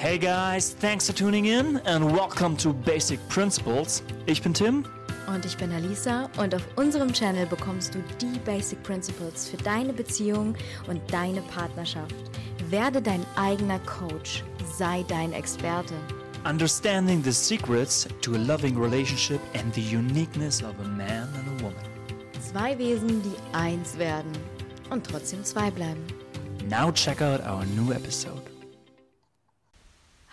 Hey 0.00 0.16
guys, 0.16 0.72
thanks 0.80 1.06
for 1.06 1.12
tuning 1.14 1.44
in 1.44 1.76
and 1.84 2.10
welcome 2.10 2.56
to 2.56 2.72
Basic 2.72 3.20
Principles. 3.28 4.02
Ich 4.24 4.40
bin 4.40 4.54
Tim. 4.54 4.86
Und 5.26 5.44
ich 5.44 5.58
bin 5.58 5.70
Alisa 5.72 6.30
und 6.38 6.54
auf 6.54 6.62
unserem 6.76 7.12
Channel 7.12 7.44
bekommst 7.44 7.94
du 7.94 8.02
die 8.18 8.38
Basic 8.46 8.82
Principles 8.82 9.50
für 9.50 9.58
deine 9.58 9.92
Beziehung 9.92 10.56
und 10.88 11.02
deine 11.12 11.42
Partnerschaft. 11.42 12.14
Werde 12.70 13.02
dein 13.02 13.26
eigener 13.36 13.78
Coach, 13.80 14.42
sei 14.74 15.04
dein 15.06 15.34
Experte. 15.34 15.92
Understanding 16.46 17.22
the 17.22 17.30
secrets 17.30 18.08
to 18.22 18.34
a 18.36 18.38
loving 18.38 18.78
relationship 18.78 19.42
and 19.52 19.74
the 19.74 19.82
uniqueness 19.82 20.62
of 20.62 20.74
a 20.82 20.88
man 20.88 21.28
and 21.34 21.60
a 21.60 21.62
woman. 21.62 21.84
Zwei 22.40 22.78
Wesen, 22.78 23.22
die 23.22 23.36
eins 23.54 23.98
werden 23.98 24.32
und 24.88 25.06
trotzdem 25.06 25.44
zwei 25.44 25.70
bleiben. 25.70 26.02
Now 26.70 26.90
check 26.90 27.20
out 27.20 27.40
our 27.42 27.66
new 27.76 27.92
episode. 27.92 28.39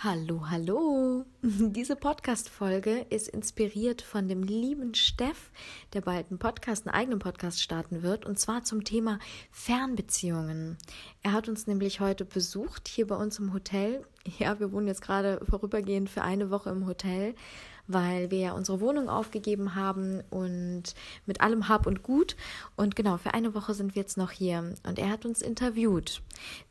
Hallo, 0.04 0.48
hallo! 0.48 1.26
Diese 1.42 1.96
Podcast-Folge 1.96 3.08
ist 3.10 3.30
inspiriert 3.30 4.04
von 4.04 4.28
dem 4.28 4.44
lieben 4.44 4.94
Steff, 4.94 5.50
der 5.94 6.02
bald 6.02 6.30
einen 6.30 6.38
Podcast, 6.38 6.86
einen 6.86 6.94
eigenen 6.94 7.18
Podcast 7.18 7.64
starten 7.64 8.04
wird, 8.04 8.24
und 8.24 8.38
zwar 8.38 8.64
zum 8.64 8.84
Thema 8.84 9.18
Fernbeziehungen. 9.50 10.78
Er 11.24 11.34
hat 11.34 11.50
uns 11.50 11.66
nämlich 11.66 12.00
heute 12.00 12.26
besucht, 12.26 12.88
hier 12.88 13.08
bei 13.08 13.16
uns 13.16 13.40
im 13.40 13.54
Hotel. 13.54 14.06
Ja, 14.38 14.60
wir 14.60 14.72
wohnen 14.72 14.86
jetzt 14.86 15.02
gerade 15.02 15.44
vorübergehend 15.50 16.12
für 16.12 16.22
eine 16.22 16.52
Woche 16.52 16.70
im 16.70 16.86
Hotel 16.86 17.34
weil 17.88 18.32
wir 18.32 18.40
ja 18.40 18.52
unsere 18.54 18.82
Wohnung 18.82 19.10
aufgegeben 19.10 19.76
haben 19.76 20.22
und 20.30 20.84
mit 21.26 21.42
allem 21.42 21.70
Hab 21.70 21.88
und 21.88 22.04
Gut. 22.04 22.36
Und 22.76 22.96
genau, 22.96 23.18
für 23.18 23.34
eine 23.34 23.54
Woche 23.54 23.74
sind 23.74 23.96
wir 23.96 24.02
jetzt 24.02 24.18
noch 24.18 24.32
hier. 24.32 24.76
Und 24.86 25.00
er 25.00 25.10
hat 25.10 25.26
uns 25.26 25.42
interviewt. 25.42 26.22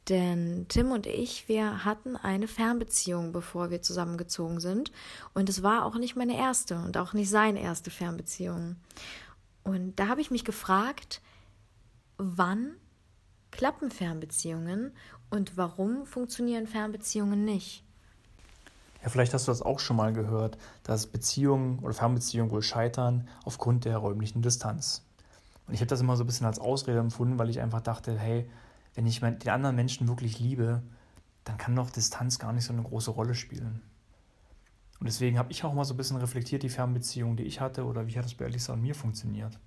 Denn 0.09 0.67
Tim 0.69 0.93
und 0.93 1.07
ich, 1.07 1.49
wir 1.49 1.85
hatten 1.85 2.17
eine 2.17 2.49
Fernbeziehung, 2.49 3.33
bevor 3.33 3.71
wir 3.71 3.83
zusammengezogen 3.83 4.61
sind. 4.61 4.93
Und 5.35 5.49
es 5.49 5.63
war 5.63 5.85
auch 5.85 5.97
nicht 5.97 6.17
meine 6.17 6.37
erste 6.37 6.77
und 6.77 6.97
auch 6.97 7.13
nicht 7.13 7.31
seine 7.31 7.61
erste 7.61 7.91
Fernbeziehung. 7.91 8.77
Und 9.65 9.97
da 9.97 10.09
habe 10.09 10.21
ich 10.21 10.31
mich 10.31 10.45
gefragt, 10.45 11.23
wann 12.19 12.77
klappen 13.51 13.91
Fernbeziehungen 13.91 14.93
und 15.31 15.57
warum 15.57 16.07
funktionieren 16.07 16.67
Fernbeziehungen 16.67 17.45
nicht? 17.45 17.86
Ja, 19.03 19.09
vielleicht 19.09 19.35
hast 19.35 19.47
du 19.47 19.53
das 19.53 19.63
auch 19.63 19.79
schon 19.79 19.97
mal 19.97 20.13
gehört, 20.13 20.59
dass 20.83 21.07
Beziehungen 21.07 21.79
oder 21.81 21.95
Fernbeziehungen 21.95 22.51
wohl 22.51 22.63
scheitern 22.63 23.29
aufgrund 23.45 23.85
der 23.85 23.99
räumlichen 23.99 24.43
Distanz. 24.43 25.05
Und 25.67 25.75
ich 25.75 25.81
habe 25.81 25.89
das 25.89 26.01
immer 26.01 26.17
so 26.17 26.25
ein 26.25 26.27
bisschen 26.27 26.47
als 26.47 26.59
Ausrede 26.59 26.99
empfunden, 26.99 27.39
weil 27.39 27.51
ich 27.51 27.61
einfach 27.61 27.81
dachte, 27.81 28.19
hey, 28.19 28.49
wenn 28.95 29.07
ich 29.07 29.21
den 29.21 29.49
anderen 29.51 29.77
Menschen 29.77 30.09
wirklich 30.09 30.39
liebe, 30.39 30.83
dann 31.45 31.59
kann 31.59 31.77
doch 31.77 31.91
Distanz 31.91 32.39
gar 32.39 32.53
nicht 32.53 32.65
so 32.65 32.73
eine 32.73 32.83
große 32.83 33.11
Rolle 33.11 33.35
spielen. 33.35 33.83
Und 34.99 35.07
deswegen 35.07 35.39
habe 35.39 35.53
ich 35.53 35.63
auch 35.65 35.75
mal 35.75 35.85
so 35.85 35.95
ein 35.95 35.97
bisschen 35.99 36.17
reflektiert, 36.17 36.63
die 36.63 36.69
Fernbeziehung, 36.69 37.37
die 37.37 37.45
ich 37.45 37.61
hatte, 37.61 37.85
oder 37.85 38.07
wie 38.07 38.17
hat 38.17 38.25
das 38.25 38.35
bei 38.35 38.47
Elisa 38.47 38.73
und 38.73 38.83
mir 38.83 38.95
funktioniert. 38.95 39.59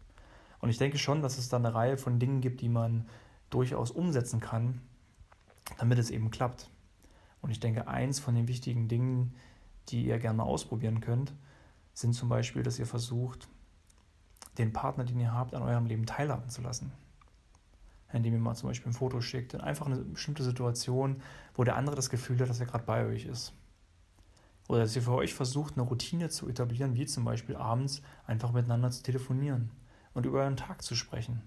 Und 0.59 0.69
ich 0.69 0.77
denke 0.77 0.97
schon, 0.97 1.21
dass 1.21 1.37
es 1.37 1.49
da 1.49 1.57
eine 1.57 1.73
Reihe 1.73 1.97
von 1.97 2.19
Dingen 2.19 2.41
gibt, 2.41 2.61
die 2.61 2.69
man 2.69 3.07
durchaus 3.49 3.91
umsetzen 3.91 4.39
kann, 4.39 4.81
damit 5.77 5.99
es 5.99 6.09
eben 6.09 6.31
klappt. 6.31 6.69
Und 7.41 7.51
ich 7.51 7.59
denke, 7.59 7.87
eins 7.87 8.19
von 8.19 8.35
den 8.35 8.47
wichtigen 8.47 8.87
Dingen, 8.87 9.33
die 9.89 10.05
ihr 10.05 10.19
gerne 10.19 10.43
ausprobieren 10.43 11.01
könnt, 11.01 11.33
sind 11.93 12.13
zum 12.13 12.29
Beispiel, 12.29 12.63
dass 12.63 12.79
ihr 12.79 12.85
versucht, 12.85 13.47
den 14.57 14.73
Partner, 14.73 15.05
den 15.05 15.19
ihr 15.19 15.33
habt, 15.33 15.53
an 15.53 15.63
eurem 15.63 15.85
Leben 15.85 16.05
teilhaben 16.05 16.49
zu 16.49 16.61
lassen. 16.61 16.91
Indem 18.11 18.33
ihr 18.33 18.39
mal 18.39 18.55
zum 18.55 18.69
Beispiel 18.69 18.91
ein 18.91 18.95
Foto 18.95 19.21
schickt, 19.21 19.53
in 19.53 19.61
einfach 19.61 19.85
eine 19.85 19.97
bestimmte 19.97 20.43
Situation, 20.43 21.21
wo 21.53 21.63
der 21.63 21.75
andere 21.75 21.95
das 21.95 22.09
Gefühl 22.09 22.39
hat, 22.39 22.49
dass 22.49 22.59
er 22.59 22.65
gerade 22.65 22.85
bei 22.85 23.05
euch 23.05 23.25
ist. 23.25 23.53
Oder 24.67 24.81
dass 24.81 24.95
ihr 24.95 25.01
für 25.01 25.13
euch 25.13 25.33
versucht, 25.33 25.75
eine 25.75 25.83
Routine 25.83 26.29
zu 26.29 26.47
etablieren, 26.47 26.95
wie 26.95 27.05
zum 27.05 27.25
Beispiel 27.25 27.55
abends 27.55 28.01
einfach 28.25 28.51
miteinander 28.51 28.91
zu 28.91 29.03
telefonieren 29.03 29.71
und 30.13 30.25
über 30.25 30.41
euren 30.41 30.57
Tag 30.57 30.81
zu 30.83 30.95
sprechen. 30.95 31.41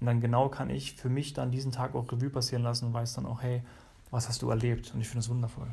Und 0.00 0.06
dann 0.06 0.20
genau 0.20 0.48
kann 0.48 0.70
ich 0.70 0.94
für 0.94 1.08
mich 1.08 1.32
dann 1.32 1.50
diesen 1.50 1.72
Tag 1.72 1.94
auch 1.94 2.10
Revue 2.12 2.30
passieren 2.30 2.62
lassen 2.62 2.86
und 2.86 2.92
weiß 2.94 3.14
dann 3.14 3.26
auch, 3.26 3.42
hey, 3.42 3.62
was 4.10 4.28
hast 4.28 4.42
du 4.42 4.50
erlebt? 4.50 4.92
Und 4.94 5.00
ich 5.00 5.08
finde 5.08 5.20
es 5.20 5.28
wundervoll. 5.28 5.68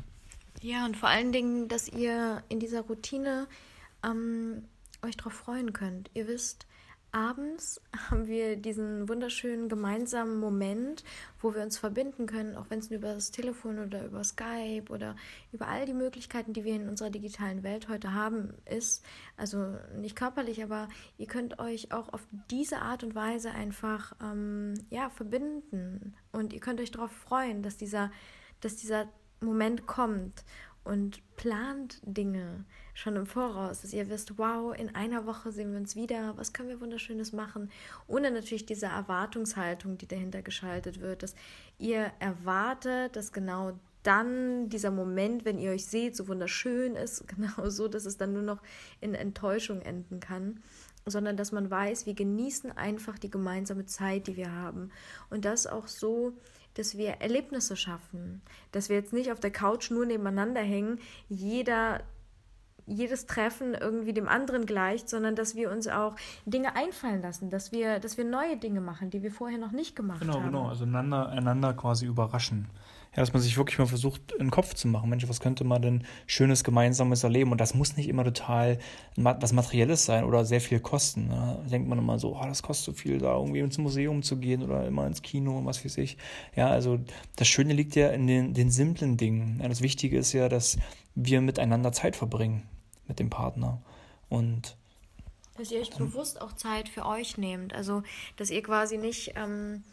Ja, 0.62 0.84
und 0.84 0.96
vor 0.96 1.08
allen 1.08 1.32
Dingen, 1.32 1.68
dass 1.68 1.88
ihr 1.88 2.42
in 2.48 2.60
dieser 2.60 2.82
Routine 2.82 3.46
ähm, 4.04 4.64
euch 5.02 5.16
darauf 5.16 5.34
freuen 5.34 5.72
könnt. 5.72 6.10
Ihr 6.14 6.26
wisst, 6.26 6.66
abends 7.16 7.80
haben 8.10 8.26
wir 8.26 8.56
diesen 8.56 9.08
wunderschönen 9.08 9.70
gemeinsamen 9.70 10.38
Moment, 10.38 11.02
wo 11.40 11.54
wir 11.54 11.62
uns 11.62 11.78
verbinden 11.78 12.26
können, 12.26 12.56
auch 12.56 12.66
wenn 12.68 12.80
es 12.80 12.90
über 12.90 13.14
das 13.14 13.30
Telefon 13.30 13.78
oder 13.78 14.04
über 14.04 14.22
Skype 14.22 14.84
oder 14.90 15.16
über 15.50 15.66
all 15.66 15.86
die 15.86 15.94
Möglichkeiten, 15.94 16.52
die 16.52 16.64
wir 16.64 16.76
in 16.76 16.90
unserer 16.90 17.08
digitalen 17.08 17.62
Welt 17.62 17.88
heute 17.88 18.12
haben, 18.12 18.52
ist. 18.66 19.02
Also 19.38 19.76
nicht 19.96 20.14
körperlich, 20.14 20.62
aber 20.62 20.88
ihr 21.16 21.26
könnt 21.26 21.58
euch 21.58 21.90
auch 21.90 22.12
auf 22.12 22.26
diese 22.50 22.82
Art 22.82 23.02
und 23.02 23.14
Weise 23.14 23.50
einfach 23.50 24.14
ähm, 24.22 24.74
ja, 24.90 25.08
verbinden. 25.08 26.14
Und 26.32 26.52
ihr 26.52 26.60
könnt 26.60 26.80
euch 26.80 26.90
darauf 26.90 27.10
freuen, 27.10 27.62
dass 27.62 27.78
dieser, 27.78 28.12
dass 28.60 28.76
dieser 28.76 29.08
Moment 29.40 29.86
kommt 29.86 30.44
und 30.86 31.20
plant 31.36 32.00
Dinge 32.04 32.64
schon 32.94 33.16
im 33.16 33.26
Voraus, 33.26 33.82
dass 33.82 33.92
ihr 33.92 34.08
wisst, 34.08 34.38
wow, 34.38 34.74
in 34.74 34.94
einer 34.94 35.26
Woche 35.26 35.52
sehen 35.52 35.72
wir 35.72 35.78
uns 35.78 35.96
wieder, 35.96 36.36
was 36.36 36.52
können 36.52 36.68
wir 36.68 36.80
wunderschönes 36.80 37.32
machen, 37.32 37.70
ohne 38.06 38.30
natürlich 38.30 38.66
diese 38.66 38.86
Erwartungshaltung, 38.86 39.98
die 39.98 40.08
dahinter 40.08 40.42
geschaltet 40.42 41.00
wird, 41.00 41.22
dass 41.22 41.34
ihr 41.78 42.12
erwartet, 42.20 43.16
dass 43.16 43.32
genau 43.32 43.78
dann 44.02 44.68
dieser 44.68 44.92
Moment, 44.92 45.44
wenn 45.44 45.58
ihr 45.58 45.72
euch 45.72 45.86
seht, 45.86 46.16
so 46.16 46.28
wunderschön 46.28 46.94
ist, 46.94 47.26
genau 47.36 47.68
so, 47.68 47.88
dass 47.88 48.06
es 48.06 48.16
dann 48.16 48.32
nur 48.32 48.42
noch 48.42 48.62
in 49.00 49.14
Enttäuschung 49.14 49.82
enden 49.82 50.20
kann, 50.20 50.62
sondern 51.04 51.36
dass 51.36 51.52
man 51.52 51.70
weiß, 51.70 52.06
wir 52.06 52.14
genießen 52.14 52.72
einfach 52.72 53.18
die 53.18 53.30
gemeinsame 53.30 53.86
Zeit, 53.86 54.26
die 54.26 54.36
wir 54.36 54.52
haben. 54.52 54.90
Und 55.30 55.44
das 55.44 55.66
auch 55.66 55.86
so, 55.86 56.32
dass 56.76 56.96
wir 56.96 57.20
Erlebnisse 57.20 57.76
schaffen, 57.76 58.42
dass 58.72 58.88
wir 58.88 58.96
jetzt 58.96 59.12
nicht 59.12 59.32
auf 59.32 59.40
der 59.40 59.50
Couch 59.50 59.90
nur 59.90 60.06
nebeneinander 60.06 60.60
hängen, 60.60 60.98
jeder 61.28 62.00
jedes 62.86 63.26
Treffen 63.26 63.74
irgendwie 63.74 64.12
dem 64.12 64.28
anderen 64.28 64.64
gleicht, 64.64 65.08
sondern 65.08 65.34
dass 65.34 65.56
wir 65.56 65.70
uns 65.72 65.88
auch 65.88 66.14
Dinge 66.44 66.76
einfallen 66.76 67.20
lassen, 67.20 67.50
dass 67.50 67.72
wir, 67.72 67.98
dass 67.98 68.16
wir 68.16 68.24
neue 68.24 68.56
Dinge 68.56 68.80
machen, 68.80 69.10
die 69.10 69.22
wir 69.22 69.32
vorher 69.32 69.58
noch 69.58 69.72
nicht 69.72 69.96
gemacht 69.96 70.20
genau, 70.20 70.34
haben. 70.34 70.44
Genau, 70.44 70.58
genau, 70.58 70.70
also 70.70 70.84
einander, 70.84 71.28
einander 71.30 71.74
quasi 71.74 72.06
überraschen. 72.06 72.68
Ja, 73.16 73.22
dass 73.22 73.32
man 73.32 73.40
sich 73.40 73.56
wirklich 73.56 73.78
mal 73.78 73.86
versucht, 73.86 74.32
in 74.32 74.46
den 74.46 74.50
Kopf 74.50 74.74
zu 74.74 74.88
machen. 74.88 75.08
Mensch, 75.08 75.26
was 75.26 75.40
könnte 75.40 75.64
man 75.64 75.80
denn 75.80 76.04
Schönes 76.26 76.64
gemeinsames 76.64 77.24
erleben? 77.24 77.50
Und 77.50 77.60
das 77.62 77.74
muss 77.74 77.96
nicht 77.96 78.08
immer 78.08 78.24
total 78.24 78.78
was 79.16 79.54
Materielles 79.54 80.04
sein 80.04 80.24
oder 80.24 80.44
sehr 80.44 80.60
viel 80.60 80.80
kosten. 80.80 81.28
Ne? 81.28 81.58
Da 81.62 81.70
denkt 81.70 81.88
man 81.88 81.98
immer 81.98 82.18
so, 82.18 82.36
oh, 82.36 82.44
das 82.44 82.62
kostet 82.62 82.84
so 82.84 82.92
viel, 82.92 83.18
da 83.18 83.34
irgendwie 83.34 83.60
ins 83.60 83.78
Museum 83.78 84.22
zu 84.22 84.36
gehen 84.36 84.62
oder 84.62 84.86
immer 84.86 85.06
ins 85.06 85.22
Kino 85.22 85.56
und 85.56 85.64
was 85.64 85.82
weiß 85.82 85.96
ich. 85.96 86.18
Ja, 86.54 86.68
also 86.68 87.00
das 87.36 87.48
Schöne 87.48 87.72
liegt 87.72 87.96
ja 87.96 88.08
in 88.08 88.26
den, 88.26 88.52
den 88.52 88.70
simplen 88.70 89.16
Dingen. 89.16 89.60
Ja, 89.62 89.68
das 89.68 89.80
Wichtige 89.80 90.18
ist 90.18 90.34
ja, 90.34 90.50
dass 90.50 90.76
wir 91.14 91.40
miteinander 91.40 91.92
Zeit 91.92 92.16
verbringen 92.16 92.68
mit 93.08 93.18
dem 93.18 93.30
Partner. 93.30 93.80
Und 94.28 94.76
dass 95.56 95.70
ihr 95.70 95.80
euch 95.80 95.90
bewusst 95.90 96.40
auch 96.40 96.52
Zeit 96.52 96.88
für 96.88 97.06
euch 97.06 97.38
nehmt. 97.38 97.74
Also, 97.74 98.02
dass 98.36 98.50
ihr 98.50 98.62
quasi 98.62 98.98
nicht 98.98 99.32
ähm, 99.36 99.84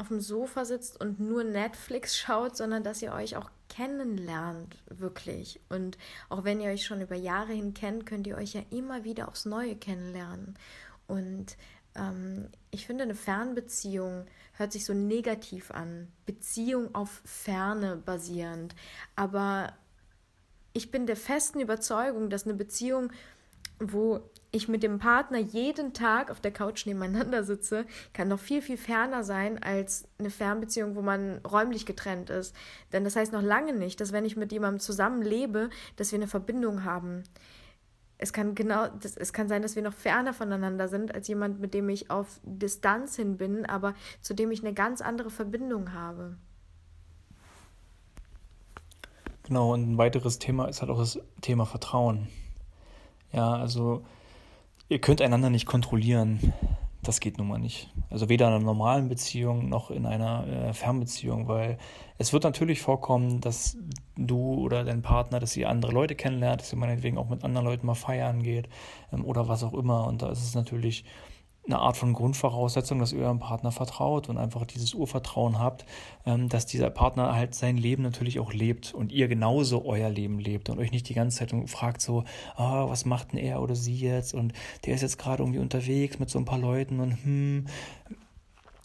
auf 0.00 0.08
dem 0.08 0.20
Sofa 0.20 0.64
sitzt 0.64 1.00
und 1.00 1.20
nur 1.20 1.44
Netflix 1.44 2.16
schaut, 2.18 2.56
sondern 2.56 2.82
dass 2.82 3.02
ihr 3.02 3.12
euch 3.12 3.36
auch 3.36 3.50
kennenlernt, 3.68 4.76
wirklich. 4.88 5.60
Und 5.68 5.96
auch 6.28 6.44
wenn 6.44 6.60
ihr 6.60 6.70
euch 6.70 6.84
schon 6.84 7.00
über 7.00 7.14
Jahre 7.14 7.52
hin 7.52 7.74
kennt, 7.74 8.06
könnt 8.06 8.26
ihr 8.26 8.36
euch 8.36 8.54
ja 8.54 8.62
immer 8.70 9.04
wieder 9.04 9.28
aufs 9.28 9.44
Neue 9.44 9.76
kennenlernen. 9.76 10.58
Und 11.06 11.56
ähm, 11.94 12.48
ich 12.70 12.86
finde, 12.86 13.04
eine 13.04 13.14
Fernbeziehung 13.14 14.26
hört 14.54 14.72
sich 14.72 14.84
so 14.84 14.94
negativ 14.94 15.70
an. 15.70 16.08
Beziehung 16.26 16.94
auf 16.94 17.22
Ferne 17.24 17.96
basierend. 17.96 18.74
Aber 19.16 19.72
ich 20.72 20.90
bin 20.90 21.06
der 21.06 21.16
festen 21.16 21.60
Überzeugung, 21.60 22.30
dass 22.30 22.44
eine 22.44 22.54
Beziehung, 22.54 23.12
wo 23.80 24.20
ich 24.52 24.68
mit 24.68 24.82
dem 24.82 24.98
Partner 24.98 25.38
jeden 25.38 25.92
Tag 25.94 26.30
auf 26.30 26.40
der 26.40 26.52
Couch 26.52 26.86
nebeneinander 26.86 27.44
sitze, 27.44 27.86
kann 28.12 28.28
noch 28.28 28.38
viel, 28.38 28.62
viel 28.62 28.76
ferner 28.76 29.24
sein 29.24 29.62
als 29.62 30.08
eine 30.18 30.30
Fernbeziehung, 30.30 30.96
wo 30.96 31.02
man 31.02 31.38
räumlich 31.38 31.86
getrennt 31.86 32.30
ist. 32.30 32.54
Denn 32.92 33.04
das 33.04 33.16
heißt 33.16 33.32
noch 33.32 33.42
lange 33.42 33.72
nicht, 33.72 34.00
dass 34.00 34.12
wenn 34.12 34.24
ich 34.24 34.36
mit 34.36 34.52
jemandem 34.52 34.80
zusammenlebe, 34.80 35.70
dass 35.96 36.12
wir 36.12 36.18
eine 36.18 36.26
Verbindung 36.28 36.84
haben. 36.84 37.22
Es 38.18 38.34
kann 38.34 38.54
genau, 38.54 38.88
das, 38.88 39.16
es 39.16 39.32
kann 39.32 39.48
sein, 39.48 39.62
dass 39.62 39.76
wir 39.76 39.82
noch 39.82 39.94
ferner 39.94 40.34
voneinander 40.34 40.88
sind 40.88 41.14
als 41.14 41.26
jemand, 41.28 41.58
mit 41.60 41.72
dem 41.72 41.88
ich 41.88 42.10
auf 42.10 42.40
Distanz 42.42 43.16
hin 43.16 43.38
bin, 43.38 43.64
aber 43.64 43.94
zu 44.20 44.34
dem 44.34 44.50
ich 44.50 44.60
eine 44.60 44.74
ganz 44.74 45.00
andere 45.00 45.30
Verbindung 45.30 45.94
habe. 45.94 46.36
Genau, 49.44 49.72
und 49.72 49.92
ein 49.92 49.98
weiteres 49.98 50.38
Thema 50.38 50.66
ist 50.66 50.82
halt 50.82 50.90
auch 50.90 50.98
das 50.98 51.18
Thema 51.40 51.64
Vertrauen. 51.64 52.28
Ja, 53.32 53.52
also 53.52 54.02
ihr 54.88 55.00
könnt 55.00 55.22
einander 55.22 55.50
nicht 55.50 55.66
kontrollieren. 55.66 56.52
Das 57.02 57.20
geht 57.20 57.38
nun 57.38 57.48
mal 57.48 57.58
nicht. 57.58 57.90
Also 58.10 58.28
weder 58.28 58.48
in 58.48 58.54
einer 58.54 58.64
normalen 58.64 59.08
Beziehung 59.08 59.70
noch 59.70 59.90
in 59.90 60.04
einer 60.04 60.46
äh, 60.46 60.72
Fernbeziehung, 60.74 61.48
weil 61.48 61.78
es 62.18 62.34
wird 62.34 62.44
natürlich 62.44 62.82
vorkommen, 62.82 63.40
dass 63.40 63.78
du 64.16 64.54
oder 64.54 64.84
dein 64.84 65.00
Partner, 65.00 65.40
dass 65.40 65.56
ihr 65.56 65.70
andere 65.70 65.92
Leute 65.92 66.14
kennenlernt, 66.14 66.60
dass 66.60 66.72
ihr 66.72 66.78
meinetwegen 66.78 67.16
auch 67.16 67.30
mit 67.30 67.42
anderen 67.42 67.66
Leuten 67.66 67.86
mal 67.86 67.94
feiern 67.94 68.42
geht 68.42 68.68
ähm, 69.12 69.24
oder 69.24 69.48
was 69.48 69.64
auch 69.64 69.72
immer. 69.72 70.06
Und 70.06 70.20
da 70.20 70.30
ist 70.30 70.42
es 70.42 70.54
natürlich 70.54 71.04
eine 71.66 71.78
Art 71.78 71.96
von 71.96 72.12
Grundvoraussetzung, 72.12 72.98
dass 72.98 73.12
ihr 73.12 73.20
eurem 73.20 73.38
Partner 73.38 73.70
vertraut 73.70 74.28
und 74.28 74.38
einfach 74.38 74.64
dieses 74.64 74.94
Urvertrauen 74.94 75.58
habt, 75.58 75.84
ähm, 76.26 76.48
dass 76.48 76.66
dieser 76.66 76.90
Partner 76.90 77.34
halt 77.34 77.54
sein 77.54 77.76
Leben 77.76 78.02
natürlich 78.02 78.40
auch 78.40 78.52
lebt 78.52 78.94
und 78.94 79.12
ihr 79.12 79.28
genauso 79.28 79.84
euer 79.84 80.08
Leben 80.08 80.38
lebt 80.38 80.70
und 80.70 80.78
euch 80.78 80.90
nicht 80.90 81.08
die 81.08 81.14
ganze 81.14 81.38
Zeit 81.38 81.54
fragt 81.70 82.00
so, 82.00 82.24
oh, 82.56 82.88
was 82.88 83.04
macht 83.04 83.32
denn 83.32 83.38
er 83.38 83.62
oder 83.62 83.76
sie 83.76 83.96
jetzt 83.96 84.34
und 84.34 84.52
der 84.84 84.94
ist 84.94 85.02
jetzt 85.02 85.18
gerade 85.18 85.42
irgendwie 85.42 85.60
unterwegs 85.60 86.18
mit 86.18 86.30
so 86.30 86.38
ein 86.38 86.44
paar 86.44 86.58
Leuten 86.58 87.00
und 87.00 87.24
hm, 87.24 87.66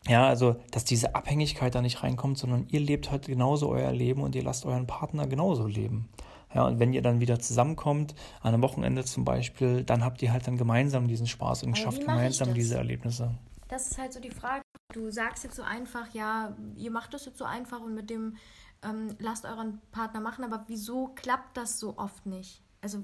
ja, 0.08 0.28
also, 0.28 0.56
dass 0.70 0.86
diese 0.86 1.16
Abhängigkeit 1.16 1.74
da 1.74 1.82
nicht 1.82 2.04
reinkommt, 2.04 2.38
sondern 2.38 2.68
ihr 2.70 2.80
lebt 2.80 3.10
halt 3.10 3.26
genauso 3.26 3.70
euer 3.70 3.92
Leben 3.92 4.22
und 4.22 4.36
ihr 4.36 4.44
lasst 4.44 4.66
euren 4.66 4.86
Partner 4.86 5.26
genauso 5.26 5.66
leben. 5.66 6.10
Ja, 6.56 6.66
und 6.66 6.80
wenn 6.80 6.94
ihr 6.94 7.02
dann 7.02 7.20
wieder 7.20 7.38
zusammenkommt, 7.38 8.16
an 8.42 8.54
einem 8.54 8.64
Wochenende 8.64 9.04
zum 9.04 9.26
Beispiel, 9.26 9.84
dann 9.84 10.06
habt 10.06 10.22
ihr 10.22 10.32
halt 10.32 10.48
dann 10.48 10.56
gemeinsam 10.56 11.08
diesen 11.08 11.28
Spaß 11.28 11.64
und 11.64 11.78
schafft 11.78 12.00
gemeinsam 12.00 12.54
diese 12.54 12.78
Erlebnisse. 12.78 13.36
Das 13.68 13.92
ist 13.92 13.98
halt 13.98 14.14
so 14.14 14.22
die 14.22 14.32
Frage. 14.32 14.62
Du 14.94 15.12
sagst 15.12 15.44
jetzt 15.44 15.58
so 15.58 15.64
einfach, 15.64 16.14
ja, 16.14 16.56
ihr 16.78 16.92
macht 16.92 17.14
das 17.14 17.26
jetzt 17.26 17.40
so 17.40 17.44
einfach 17.44 17.82
und 17.82 17.94
mit 17.94 18.10
dem 18.10 18.38
ähm, 18.84 19.16
lasst 19.20 19.44
euren 19.44 19.82
Partner 19.92 20.22
machen, 20.22 20.46
aber 20.46 20.64
wieso 20.68 21.08
klappt 21.08 21.58
das 21.58 21.78
so 21.78 21.98
oft 21.98 22.26
nicht? 22.26 22.62
Also, 22.82 23.00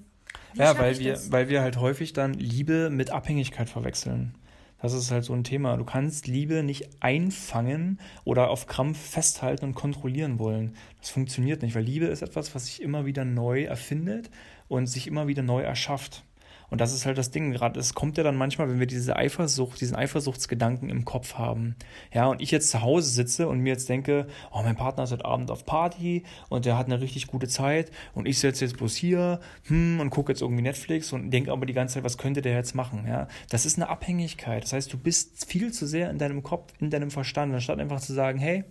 ja, 0.53 0.77
weil 0.79 0.97
wir, 0.99 1.19
weil 1.29 1.49
wir 1.49 1.61
halt 1.61 1.77
häufig 1.77 2.13
dann 2.13 2.33
Liebe 2.33 2.89
mit 2.89 3.09
Abhängigkeit 3.09 3.69
verwechseln. 3.69 4.37
Das 4.81 4.93
ist 4.93 5.11
halt 5.11 5.23
so 5.23 5.33
ein 5.33 5.43
Thema. 5.43 5.77
Du 5.77 5.83
kannst 5.83 6.27
Liebe 6.27 6.63
nicht 6.63 6.89
einfangen 7.01 7.99
oder 8.23 8.49
auf 8.49 8.65
Krampf 8.65 8.97
festhalten 8.97 9.65
und 9.65 9.75
kontrollieren 9.75 10.39
wollen. 10.39 10.75
Das 10.99 11.09
funktioniert 11.09 11.61
nicht, 11.61 11.75
weil 11.75 11.83
Liebe 11.83 12.05
ist 12.05 12.23
etwas, 12.23 12.55
was 12.55 12.65
sich 12.65 12.81
immer 12.81 13.05
wieder 13.05 13.23
neu 13.23 13.63
erfindet 13.63 14.31
und 14.67 14.87
sich 14.87 15.07
immer 15.07 15.27
wieder 15.27 15.43
neu 15.43 15.61
erschafft. 15.61 16.23
Und 16.71 16.79
das 16.79 16.93
ist 16.93 17.05
halt 17.05 17.17
das 17.17 17.31
Ding. 17.31 17.51
Gerade 17.51 17.79
es 17.79 17.93
kommt 17.93 18.17
ja 18.17 18.23
dann 18.23 18.37
manchmal, 18.37 18.69
wenn 18.69 18.79
wir 18.79 18.87
diese 18.87 19.17
Eifersucht, 19.17 19.79
diesen 19.79 19.95
Eifersuchtsgedanken 19.95 20.89
im 20.89 21.05
Kopf 21.05 21.35
haben. 21.35 21.75
Ja, 22.13 22.27
und 22.27 22.41
ich 22.41 22.49
jetzt 22.49 22.71
zu 22.71 22.81
Hause 22.81 23.09
sitze 23.09 23.47
und 23.49 23.59
mir 23.59 23.69
jetzt 23.69 23.89
denke, 23.89 24.25
oh, 24.51 24.63
mein 24.63 24.77
Partner 24.77 25.03
ist 25.03 25.11
heute 25.11 25.25
Abend 25.25 25.51
auf 25.51 25.65
Party 25.65 26.23
und 26.49 26.65
der 26.65 26.77
hat 26.77 26.85
eine 26.85 27.01
richtig 27.01 27.27
gute 27.27 27.49
Zeit 27.49 27.91
und 28.15 28.25
ich 28.25 28.39
sitze 28.39 28.63
jetzt 28.63 28.77
bloß 28.77 28.95
hier 28.95 29.41
hm, 29.67 29.99
und 29.99 30.09
gucke 30.09 30.31
jetzt 30.31 30.41
irgendwie 30.41 30.63
Netflix 30.63 31.11
und 31.11 31.29
denke 31.29 31.51
aber 31.51 31.65
die 31.65 31.73
ganze 31.73 31.95
Zeit, 31.95 32.05
was 32.05 32.17
könnte 32.17 32.41
der 32.41 32.55
jetzt 32.55 32.73
machen? 32.73 33.05
Ja, 33.05 33.27
das 33.49 33.65
ist 33.65 33.77
eine 33.77 33.89
Abhängigkeit. 33.89 34.63
Das 34.63 34.71
heißt, 34.71 34.93
du 34.93 34.97
bist 34.97 35.45
viel 35.45 35.73
zu 35.73 35.85
sehr 35.85 36.09
in 36.09 36.19
deinem 36.19 36.41
Kopf, 36.41 36.73
in 36.79 36.89
deinem 36.89 37.11
Verstand, 37.11 37.53
anstatt 37.53 37.79
einfach 37.79 37.99
zu 37.99 38.13
sagen, 38.13 38.39
hey, 38.39 38.63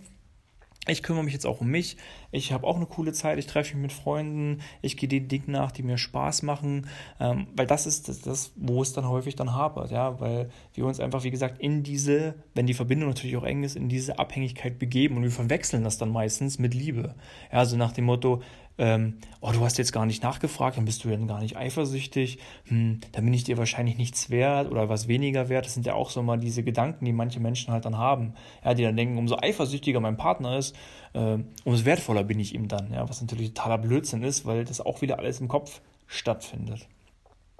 ich 0.87 1.03
kümmere 1.03 1.23
mich 1.23 1.33
jetzt 1.33 1.45
auch 1.45 1.61
um 1.61 1.67
mich. 1.67 1.97
Ich 2.31 2.51
habe 2.51 2.65
auch 2.65 2.75
eine 2.75 2.87
coole 2.87 3.13
Zeit. 3.13 3.37
Ich 3.37 3.45
treffe 3.45 3.75
mich 3.75 3.81
mit 3.83 3.93
Freunden. 3.93 4.61
Ich 4.81 4.97
gehe 4.97 5.07
den 5.07 5.27
Dingen 5.27 5.51
nach, 5.51 5.71
die 5.71 5.83
mir 5.83 5.99
Spaß 5.99 6.41
machen. 6.41 6.87
Ähm, 7.19 7.47
weil 7.55 7.67
das 7.67 7.85
ist 7.85 8.09
das, 8.09 8.21
das, 8.21 8.51
wo 8.55 8.81
es 8.81 8.91
dann 8.91 9.07
häufig 9.07 9.35
dann 9.35 9.53
hapert. 9.53 9.91
Ja, 9.91 10.19
weil 10.19 10.49
wir 10.73 10.85
uns 10.87 10.99
einfach, 10.99 11.23
wie 11.23 11.29
gesagt, 11.29 11.59
in 11.59 11.83
diese, 11.83 12.33
wenn 12.55 12.65
die 12.65 12.73
Verbindung 12.73 13.09
natürlich 13.09 13.37
auch 13.37 13.43
eng 13.43 13.63
ist, 13.63 13.75
in 13.75 13.89
diese 13.89 14.17
Abhängigkeit 14.17 14.79
begeben. 14.79 15.17
Und 15.17 15.23
wir 15.23 15.31
verwechseln 15.31 15.83
das 15.83 15.99
dann 15.99 16.09
meistens 16.09 16.57
mit 16.57 16.73
Liebe. 16.73 17.13
Ja, 17.51 17.59
also 17.59 17.77
nach 17.77 17.91
dem 17.91 18.05
Motto, 18.05 18.41
ähm, 18.77 19.17
oh, 19.41 19.51
du 19.51 19.61
hast 19.61 19.77
jetzt 19.77 19.91
gar 19.91 20.05
nicht 20.05 20.23
nachgefragt, 20.23 20.77
dann 20.77 20.85
bist 20.85 21.03
du 21.03 21.09
ja 21.09 21.17
gar 21.17 21.41
nicht 21.41 21.57
eifersüchtig, 21.57 22.39
hm, 22.65 22.99
dann 23.11 23.25
bin 23.25 23.33
ich 23.33 23.43
dir 23.43 23.57
wahrscheinlich 23.57 23.97
nichts 23.97 24.29
wert 24.29 24.71
oder 24.71 24.89
was 24.89 25.07
weniger 25.07 25.49
wert. 25.49 25.65
Das 25.65 25.73
sind 25.73 25.85
ja 25.85 25.93
auch 25.93 26.09
so 26.09 26.23
mal 26.23 26.39
diese 26.39 26.63
Gedanken, 26.63 27.05
die 27.05 27.13
manche 27.13 27.39
Menschen 27.39 27.73
halt 27.73 27.85
dann 27.85 27.97
haben. 27.97 28.33
Ja, 28.63 28.73
die 28.73 28.83
dann 28.83 28.95
denken, 28.95 29.17
umso 29.17 29.37
eifersüchtiger 29.37 29.99
mein 29.99 30.17
Partner 30.17 30.57
ist, 30.57 30.75
äh, 31.13 31.37
umso 31.63 31.85
wertvoller 31.85 32.23
bin 32.23 32.39
ich 32.39 32.55
ihm 32.55 32.67
dann. 32.67 32.91
Ja, 32.93 33.07
was 33.07 33.21
natürlich 33.21 33.53
totaler 33.53 33.77
Blödsinn 33.77 34.23
ist, 34.23 34.45
weil 34.45 34.65
das 34.65 34.81
auch 34.81 35.01
wieder 35.01 35.19
alles 35.19 35.39
im 35.39 35.47
Kopf 35.47 35.81
stattfindet. 36.07 36.87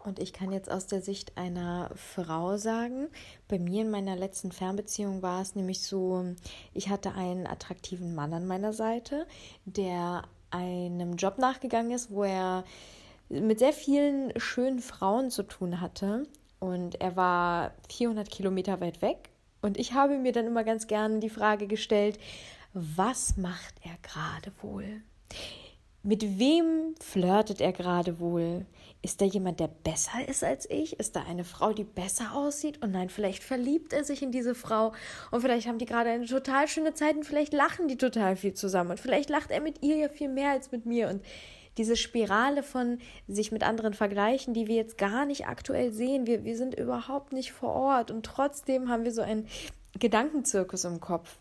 Und 0.03 0.19
ich 0.19 0.33
kann 0.33 0.51
jetzt 0.51 0.71
aus 0.71 0.87
der 0.87 1.01
Sicht 1.01 1.37
einer 1.37 1.91
Frau 1.95 2.57
sagen, 2.57 3.07
bei 3.47 3.59
mir 3.59 3.83
in 3.83 3.91
meiner 3.91 4.15
letzten 4.15 4.51
Fernbeziehung 4.51 5.21
war 5.21 5.41
es 5.41 5.55
nämlich 5.55 5.81
so, 5.83 6.25
ich 6.73 6.89
hatte 6.89 7.13
einen 7.13 7.45
attraktiven 7.45 8.15
Mann 8.15 8.33
an 8.33 8.47
meiner 8.47 8.73
Seite, 8.73 9.27
der 9.65 10.23
einem 10.51 11.15
Job 11.15 11.37
nachgegangen 11.37 11.91
ist, 11.91 12.11
wo 12.11 12.23
er 12.23 12.63
mit 13.29 13.59
sehr 13.59 13.73
vielen 13.73 14.37
schönen 14.39 14.79
Frauen 14.79 15.31
zu 15.31 15.43
tun 15.43 15.81
hatte. 15.81 16.27
Und 16.59 17.01
er 17.01 17.15
war 17.15 17.71
400 17.89 18.29
Kilometer 18.29 18.79
weit 18.81 19.01
weg. 19.01 19.29
Und 19.61 19.77
ich 19.77 19.93
habe 19.93 20.17
mir 20.17 20.31
dann 20.31 20.47
immer 20.47 20.63
ganz 20.63 20.87
gerne 20.87 21.19
die 21.19 21.29
Frage 21.29 21.67
gestellt, 21.67 22.19
was 22.73 23.37
macht 23.37 23.75
er 23.83 23.95
gerade 24.01 24.51
wohl? 24.61 25.01
Mit 26.03 26.39
wem 26.39 26.95
flirtet 26.99 27.61
er 27.61 27.73
gerade 27.73 28.19
wohl? 28.19 28.65
Ist 29.03 29.21
da 29.21 29.25
jemand, 29.25 29.59
der 29.59 29.67
besser 29.67 30.27
ist 30.27 30.43
als 30.43 30.67
ich? 30.67 30.99
Ist 30.99 31.15
da 31.15 31.23
eine 31.23 31.43
Frau, 31.43 31.73
die 31.73 31.83
besser 31.83 32.33
aussieht? 32.33 32.81
Und 32.81 32.91
nein, 32.91 33.09
vielleicht 33.09 33.43
verliebt 33.43 33.93
er 33.93 34.03
sich 34.03 34.23
in 34.23 34.31
diese 34.31 34.55
Frau 34.55 34.93
und 35.29 35.41
vielleicht 35.41 35.67
haben 35.67 35.77
die 35.77 35.85
gerade 35.85 36.09
eine 36.09 36.25
total 36.25 36.67
schöne 36.67 36.95
Zeit 36.95 37.15
und 37.15 37.23
vielleicht 37.23 37.53
lachen 37.53 37.87
die 37.87 37.97
total 37.97 38.35
viel 38.35 38.55
zusammen 38.55 38.91
und 38.91 38.99
vielleicht 38.99 39.29
lacht 39.29 39.51
er 39.51 39.61
mit 39.61 39.83
ihr 39.83 39.95
ja 39.95 40.09
viel 40.09 40.29
mehr 40.29 40.51
als 40.51 40.71
mit 40.71 40.87
mir 40.87 41.09
und 41.09 41.23
diese 41.77 41.95
Spirale 41.95 42.63
von 42.63 42.97
sich 43.27 43.51
mit 43.51 43.63
anderen 43.63 43.93
vergleichen, 43.93 44.53
die 44.53 44.67
wir 44.67 44.75
jetzt 44.75 44.97
gar 44.97 45.25
nicht 45.25 45.47
aktuell 45.47 45.91
sehen. 45.91 46.25
Wir, 46.25 46.43
wir 46.43 46.57
sind 46.57 46.77
überhaupt 46.77 47.31
nicht 47.31 47.51
vor 47.51 47.73
Ort 47.73 48.11
und 48.11 48.25
trotzdem 48.25 48.89
haben 48.89 49.03
wir 49.03 49.13
so 49.13 49.21
einen 49.21 49.47
Gedankenzirkus 49.99 50.83
im 50.83 50.99
Kopf. 50.99 51.37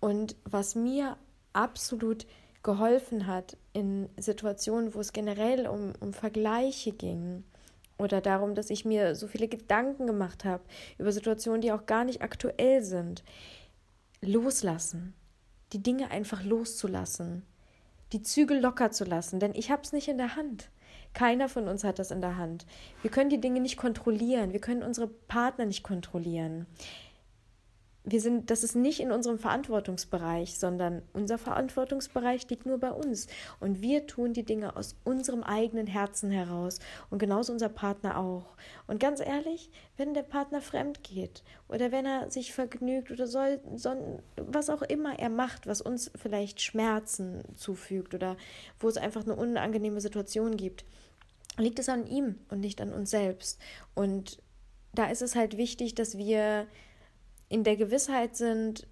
Und 0.00 0.36
was 0.44 0.74
mir 0.74 1.16
absolut 1.52 2.26
geholfen 2.62 3.26
hat 3.26 3.56
in 3.72 4.08
Situationen, 4.18 4.94
wo 4.94 5.00
es 5.00 5.12
generell 5.12 5.66
um, 5.66 5.92
um 6.00 6.12
Vergleiche 6.12 6.92
ging 6.92 7.44
oder 7.98 8.20
darum, 8.20 8.54
dass 8.54 8.70
ich 8.70 8.84
mir 8.84 9.14
so 9.14 9.28
viele 9.28 9.48
Gedanken 9.48 10.06
gemacht 10.06 10.44
habe 10.44 10.62
über 10.98 11.12
Situationen, 11.12 11.60
die 11.60 11.72
auch 11.72 11.86
gar 11.86 12.04
nicht 12.04 12.22
aktuell 12.22 12.82
sind. 12.82 13.22
Loslassen, 14.22 15.14
die 15.72 15.82
Dinge 15.82 16.10
einfach 16.10 16.44
loszulassen, 16.44 17.42
die 18.12 18.22
Zügel 18.22 18.60
locker 18.60 18.90
zu 18.90 19.04
lassen, 19.04 19.40
denn 19.40 19.54
ich 19.54 19.70
habe 19.70 19.82
es 19.82 19.92
nicht 19.92 20.08
in 20.08 20.18
der 20.18 20.36
Hand. 20.36 20.70
Keiner 21.14 21.48
von 21.48 21.66
uns 21.66 21.82
hat 21.82 21.98
das 21.98 22.10
in 22.10 22.20
der 22.20 22.36
Hand. 22.36 22.66
Wir 23.02 23.10
können 23.10 23.30
die 23.30 23.40
Dinge 23.40 23.60
nicht 23.60 23.76
kontrollieren, 23.76 24.52
wir 24.52 24.60
können 24.60 24.82
unsere 24.82 25.08
Partner 25.08 25.64
nicht 25.64 25.82
kontrollieren 25.82 26.66
wir 28.10 28.20
sind, 28.20 28.50
das 28.50 28.64
ist 28.64 28.74
nicht 28.74 29.00
in 29.00 29.12
unserem 29.12 29.38
Verantwortungsbereich, 29.38 30.58
sondern 30.58 31.02
unser 31.12 31.38
Verantwortungsbereich 31.38 32.48
liegt 32.48 32.66
nur 32.66 32.78
bei 32.78 32.90
uns. 32.90 33.26
Und 33.60 33.82
wir 33.82 34.06
tun 34.06 34.32
die 34.32 34.44
Dinge 34.44 34.76
aus 34.76 34.96
unserem 35.04 35.42
eigenen 35.42 35.86
Herzen 35.86 36.30
heraus. 36.30 36.78
Und 37.10 37.18
genauso 37.18 37.52
unser 37.52 37.68
Partner 37.68 38.18
auch. 38.18 38.56
Und 38.86 39.00
ganz 39.00 39.20
ehrlich, 39.20 39.70
wenn 39.96 40.14
der 40.14 40.22
Partner 40.22 40.60
fremd 40.60 41.02
geht 41.02 41.42
oder 41.68 41.92
wenn 41.92 42.06
er 42.06 42.30
sich 42.30 42.52
vergnügt 42.52 43.10
oder 43.10 43.26
soll, 43.26 43.60
soll 43.76 44.22
was 44.36 44.70
auch 44.70 44.82
immer 44.82 45.18
er 45.18 45.30
macht, 45.30 45.66
was 45.66 45.80
uns 45.80 46.10
vielleicht 46.16 46.60
Schmerzen 46.60 47.42
zufügt 47.56 48.14
oder 48.14 48.36
wo 48.78 48.88
es 48.88 48.96
einfach 48.96 49.24
eine 49.24 49.36
unangenehme 49.36 50.00
Situation 50.00 50.56
gibt, 50.56 50.84
liegt 51.58 51.78
es 51.78 51.88
an 51.88 52.06
ihm 52.06 52.36
und 52.48 52.60
nicht 52.60 52.80
an 52.80 52.92
uns 52.92 53.10
selbst. 53.10 53.60
Und 53.94 54.38
da 54.92 55.06
ist 55.06 55.22
es 55.22 55.36
halt 55.36 55.56
wichtig, 55.56 55.94
dass 55.94 56.18
wir 56.18 56.66
in 57.50 57.64
der 57.64 57.76
Gewissheit 57.76 58.36
sind, 58.36 58.86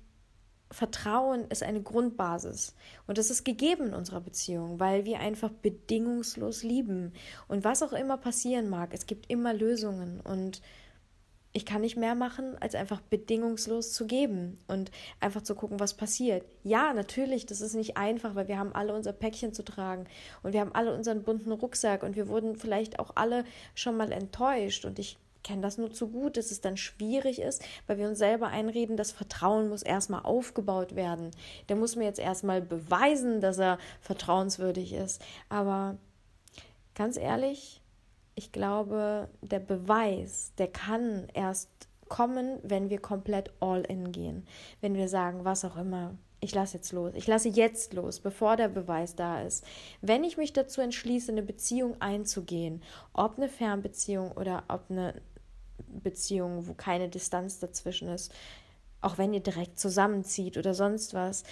Vertrauen 0.71 1.47
ist 1.49 1.63
eine 1.63 1.81
Grundbasis. 1.81 2.75
Und 3.07 3.17
das 3.17 3.31
ist 3.31 3.45
gegeben 3.45 3.87
in 3.87 3.95
unserer 3.95 4.21
Beziehung, 4.21 4.79
weil 4.79 5.07
wir 5.07 5.21
einfach 5.21 5.51
bedingungslos 5.51 6.63
lieben. 6.63 7.15
Und 7.47 7.65
was 7.65 7.83
auch 7.83 7.95
immer 7.95 8.19
passieren 8.19 8.69
mag, 8.69 8.93
es 8.93 9.07
gibt 9.07 9.31
immer 9.31 9.55
Lösungen. 9.55 10.21
Und 10.21 10.61
ich 11.53 11.65
kann 11.65 11.81
nicht 11.81 11.97
mehr 11.97 12.15
machen, 12.15 12.57
als 12.61 12.75
einfach 12.75 13.01
bedingungslos 13.01 13.93
zu 13.95 14.07
geben 14.07 14.59
und 14.67 14.91
einfach 15.21 15.43
zu 15.43 15.55
gucken, 15.55 15.81
was 15.81 15.95
passiert. 15.95 16.45
Ja, 16.63 16.93
natürlich, 16.93 17.47
das 17.47 17.63
ist 17.63 17.75
nicht 17.75 17.97
einfach, 17.97 18.35
weil 18.35 18.49
wir 18.49 18.59
haben 18.59 18.75
alle 18.75 18.95
unser 18.95 19.15
Päckchen 19.15 19.55
zu 19.55 19.65
tragen 19.65 20.05
und 20.43 20.53
wir 20.53 20.61
haben 20.61 20.75
alle 20.75 20.95
unseren 20.95 21.23
bunten 21.23 21.53
Rucksack 21.53 22.03
und 22.03 22.17
wir 22.17 22.29
wurden 22.29 22.57
vielleicht 22.57 22.99
auch 22.99 23.13
alle 23.15 23.45
schon 23.75 23.97
mal 23.97 24.13
enttäuscht. 24.13 24.85
Und 24.85 24.99
ich 24.99 25.17
kenne 25.43 25.63
das 25.63 25.79
nur 25.79 25.93
zu 25.93 26.09
gut, 26.09 26.37
dass 26.37 26.51
es 26.51 26.61
dann 26.61 26.77
schwierig 26.77 27.41
ist, 27.41 27.65
weil 27.87 27.99
wir 27.99 28.09
uns 28.09 28.19
selber 28.19 28.49
einreden, 28.49 28.97
das 28.97 29.13
Vertrauen 29.13 29.69
muss 29.69 29.83
erstmal 29.83 30.23
aufgebaut 30.23 30.95
werden. 30.97 31.31
Der 31.69 31.77
muss 31.77 31.97
mir 31.97 32.05
jetzt 32.05 32.19
erstmal 32.19 32.61
beweisen, 32.61 33.41
dass 33.41 33.59
er 33.59 33.79
vertrauenswürdig 34.01 34.93
ist. 34.93 35.23
Aber 35.49 35.97
ganz 36.95 37.17
ehrlich, 37.17 37.81
ich 38.35 38.53
glaube, 38.53 39.29
der 39.41 39.61
Beweis, 39.61 40.53
der 40.59 40.69
kann 40.69 41.29
erst 41.35 41.71
kommen, 42.09 42.59
wenn 42.63 42.91
wir 42.91 43.01
komplett 43.01 43.51
all 43.61 43.83
in 43.83 44.13
gehen. 44.13 44.47
Wenn 44.81 44.95
wir 44.95 45.09
sagen, 45.09 45.45
was 45.45 45.65
auch 45.65 45.77
immer, 45.77 46.17
ich 46.41 46.55
lasse 46.55 46.77
jetzt 46.77 46.93
los. 46.93 47.13
Ich 47.15 47.27
lasse 47.27 47.49
jetzt 47.49 47.95
los, 47.95 48.21
bevor 48.21 48.57
der 48.57 48.69
Beweis 48.69 49.17
da 49.17 49.43
ist. 49.43 49.65
Wenn 50.01 50.25
ich 50.25 50.37
mich 50.37 50.53
dazu 50.53 50.81
entschließe, 50.81 51.33
eine 51.33 51.43
Beziehung 51.43 52.01
einzugehen, 52.01 52.83
ob 53.13 53.39
eine 53.39 53.49
Fernbeziehung 53.49 54.33
oder 54.33 54.65
ob 54.69 54.85
eine 54.89 55.21
Beziehung, 55.89 56.69
wo 56.69 56.75
keine 56.75 57.09
Distanz 57.09 57.59
dazwischen 57.59 58.09
ist, 58.09 58.33
auch 59.01 59.19
wenn 59.19 59.35
ihr 59.35 59.41
direkt 59.41 59.79
zusammenzieht 59.79 60.57
oder 60.57 60.75
sonst 60.75 61.15
was, 61.15 61.45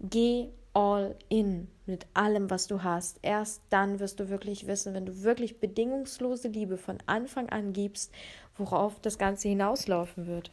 geh 0.00 0.48
all 0.72 1.16
in 1.28 1.68
mit 1.86 2.06
allem, 2.14 2.50
was 2.50 2.66
du 2.66 2.82
hast. 2.82 3.18
Erst 3.22 3.62
dann 3.70 3.98
wirst 4.00 4.20
du 4.20 4.28
wirklich 4.28 4.66
wissen, 4.66 4.92
wenn 4.92 5.06
du 5.06 5.22
wirklich 5.22 5.60
bedingungslose 5.60 6.48
Liebe 6.48 6.76
von 6.76 6.98
Anfang 7.06 7.48
an 7.48 7.72
gibst, 7.72 8.12
worauf 8.56 9.00
das 9.00 9.18
Ganze 9.18 9.48
hinauslaufen 9.48 10.26
wird. 10.26 10.50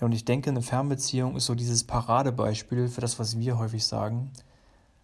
Ja, 0.00 0.06
und 0.06 0.12
ich 0.12 0.24
denke, 0.24 0.50
eine 0.50 0.62
Fernbeziehung 0.62 1.36
ist 1.36 1.46
so 1.46 1.54
dieses 1.54 1.84
Paradebeispiel 1.84 2.88
für 2.88 3.00
das, 3.00 3.18
was 3.18 3.38
wir 3.38 3.58
häufig 3.58 3.84
sagen. 3.86 4.30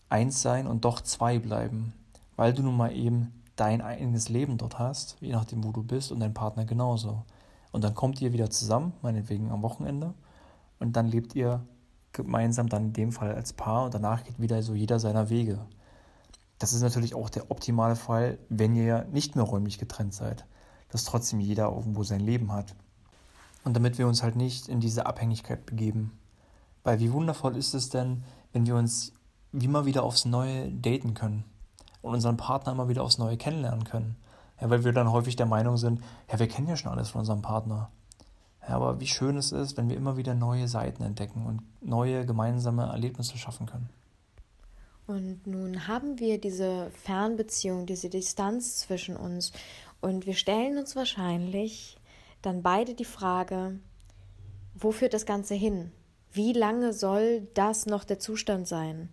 Eins 0.09 0.43
sein 0.43 0.67
und 0.67 0.85
doch 0.85 1.01
zwei 1.01 1.39
bleiben. 1.39 1.95
Weil 2.37 2.53
du 2.53 2.63
nun 2.63 2.77
mal 2.77 2.95
eben 2.95 3.33
dein 3.57 3.81
eigenes 3.81 4.29
Leben 4.29 4.59
dort 4.59 4.79
hast, 4.79 5.17
je 5.21 5.33
nachdem, 5.33 5.65
wo 5.65 5.73
du 5.73 5.83
bist, 5.83 6.13
und 6.13 6.21
dein 6.21 6.35
Partner 6.35 6.65
genauso. 6.65 7.23
Und 7.71 7.85
dann 7.85 7.95
kommt 7.95 8.21
ihr 8.21 8.33
wieder 8.33 8.51
zusammen, 8.51 8.93
meinetwegen 9.03 9.51
am 9.51 9.63
Wochenende, 9.63 10.15
und 10.79 10.97
dann 10.97 11.07
lebt 11.07 11.35
ihr 11.35 11.65
gemeinsam 12.13 12.69
dann 12.69 12.87
in 12.87 12.93
dem 12.93 13.13
Fall 13.13 13.35
als 13.35 13.53
Paar 13.53 13.85
und 13.85 13.95
danach 13.95 14.25
geht 14.25 14.41
wieder 14.41 14.63
so 14.63 14.75
jeder 14.75 14.99
seiner 14.99 15.31
Wege. 15.31 15.59
Das 16.59 16.73
ist 16.73 16.83
natürlich 16.83 17.15
auch 17.15 17.31
der 17.31 17.51
optimale 17.51 17.97
Fall, 17.97 18.39
wenn 18.49 18.75
ihr 18.75 19.07
nicht 19.13 19.35
mehr 19.35 19.45
räumlich 19.45 19.79
getrennt 19.79 20.15
seid, 20.15 20.45
dass 20.91 21.05
trotzdem 21.05 21.41
jeder 21.41 21.71
irgendwo 21.71 22.03
sein 22.03 22.21
Leben 22.21 22.53
hat. 22.53 22.75
Und 23.65 23.75
damit 23.75 23.99
wir 23.99 24.07
uns 24.07 24.23
halt 24.23 24.37
nicht 24.37 24.69
in 24.69 24.81
diese 24.81 25.07
Abhängigkeit 25.07 25.65
begeben. 25.67 26.19
Weil 26.85 27.01
wie 27.01 27.13
wundervoll 27.13 27.57
ist 27.57 27.75
es 27.75 27.91
denn, 27.91 28.25
wenn 28.53 28.67
wir 28.67 28.77
uns 28.77 29.13
wie 29.53 29.69
mal 29.69 29.85
wieder 29.87 30.03
aufs 30.03 30.25
Neue 30.25 30.71
daten 30.71 31.15
können 31.15 31.45
und 32.01 32.15
unseren 32.15 32.37
Partner 32.37 32.73
immer 32.73 32.89
wieder 32.89 33.03
aufs 33.03 33.19
Neue 33.19 33.37
kennenlernen 33.37 33.85
können. 33.85 34.17
Ja, 34.61 34.71
weil 34.71 34.85
wir 34.85 34.93
dann 34.93 35.13
häufig 35.13 35.37
der 35.37 35.47
Meinung 35.47 35.77
sind, 35.77 36.01
ja, 36.31 36.39
wir 36.39 36.49
kennen 36.49 36.69
ja 36.69 36.77
schon 36.77 36.93
alles 36.93 37.11
von 37.11 37.21
unserem 37.21 37.43
Partner. 37.43 37.91
Ja, 38.69 38.77
aber 38.77 39.01
wie 39.01 39.07
schön 39.07 39.37
es 39.37 39.53
ist, 39.53 39.77
wenn 39.77 39.89
wir 39.89 39.97
immer 39.97 40.17
wieder 40.17 40.35
neue 40.35 40.69
Seiten 40.69 41.03
entdecken 41.03 41.47
und 41.47 41.63
neue 41.83 42.25
gemeinsame 42.25 42.85
Erlebnisse 42.85 43.37
schaffen 43.37 43.67
können. 43.67 43.91
Und 45.07 45.47
nun 45.47 45.89
haben 45.89 46.21
wir 46.21 46.41
diese 46.41 46.91
Fernbeziehung, 46.91 47.87
diese 47.87 48.09
Distanz 48.09 48.77
zwischen 48.77 49.17
uns. 49.17 49.53
Und 50.01 50.27
wir 50.27 50.35
stellen 50.35 50.79
uns 50.79 50.95
wahrscheinlich 50.95 51.99
dann 52.43 52.63
beide 52.63 52.95
die 52.95 53.05
Frage, 53.05 53.79
wo 54.75 54.93
führt 54.93 55.15
das 55.15 55.27
Ganze 55.27 55.55
hin? 55.55 55.93
Wie 56.33 56.53
lange 56.53 56.93
soll 56.93 57.49
das 57.55 57.87
noch 57.87 58.05
der 58.05 58.19
Zustand 58.19 58.67
sein? 58.67 59.11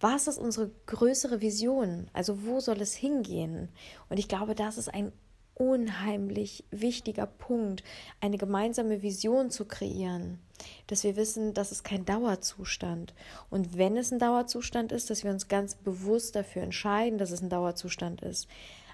Was 0.00 0.26
ist 0.26 0.38
unsere 0.38 0.70
größere 0.86 1.40
Vision? 1.40 2.08
Also 2.12 2.44
wo 2.44 2.60
soll 2.60 2.80
es 2.80 2.94
hingehen? 2.94 3.70
Und 4.10 4.18
ich 4.18 4.28
glaube, 4.28 4.54
das 4.54 4.78
ist 4.78 4.92
ein 4.92 5.12
unheimlich 5.56 6.64
wichtiger 6.70 7.26
Punkt, 7.26 7.82
eine 8.20 8.36
gemeinsame 8.36 9.02
Vision 9.02 9.50
zu 9.50 9.64
kreieren, 9.64 10.38
dass 10.86 11.02
wir 11.02 11.16
wissen, 11.16 11.54
das 11.54 11.72
ist 11.72 11.82
kein 11.82 12.04
Dauerzustand. 12.04 13.14
Und 13.48 13.78
wenn 13.78 13.96
es 13.96 14.12
ein 14.12 14.18
Dauerzustand 14.18 14.92
ist, 14.92 15.08
dass 15.08 15.24
wir 15.24 15.30
uns 15.30 15.48
ganz 15.48 15.74
bewusst 15.74 16.36
dafür 16.36 16.62
entscheiden, 16.62 17.18
dass 17.18 17.30
es 17.30 17.40
ein 17.40 17.48
Dauerzustand 17.48 18.20
ist. 18.20 18.48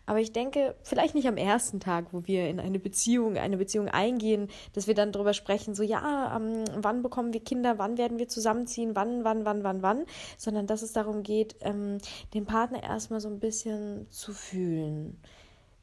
Aber 0.07 0.21
ich 0.21 0.33
denke, 0.33 0.75
vielleicht 0.83 1.15
nicht 1.15 1.29
am 1.29 1.37
ersten 1.37 1.81
Tag, 1.81 2.07
wo 2.13 2.27
wir 2.27 2.49
in 2.49 2.59
eine 2.59 2.79
Beziehung, 2.79 3.37
eine 3.37 3.57
Beziehung 3.57 3.89
eingehen, 3.89 4.49
dass 4.73 4.87
wir 4.87 4.95
dann 4.95 5.13
darüber 5.13 5.33
sprechen, 5.33 5.75
so 5.75 5.83
ja, 5.83 6.37
ähm, 6.37 6.65
wann 6.77 7.03
bekommen 7.03 7.33
wir 7.33 7.41
Kinder, 7.41 7.79
wann 7.79 7.99
werden 7.99 8.19
wir 8.19 8.29
zusammenziehen, 8.29 8.97
wann, 8.97 9.25
wann, 9.25 9.45
wann, 9.45 9.63
wann, 9.63 9.83
wann, 9.83 10.05
sondern 10.37 10.67
dass 10.67 10.83
es 10.83 10.93
darum 10.93 11.23
geht, 11.23 11.57
ähm, 11.61 11.99
den 12.35 12.47
Partner 12.47 12.83
erstmal 12.83 13.21
so 13.21 13.29
ein 13.29 13.39
bisschen 13.39 14.07
zu 14.11 14.33
fühlen 14.33 15.19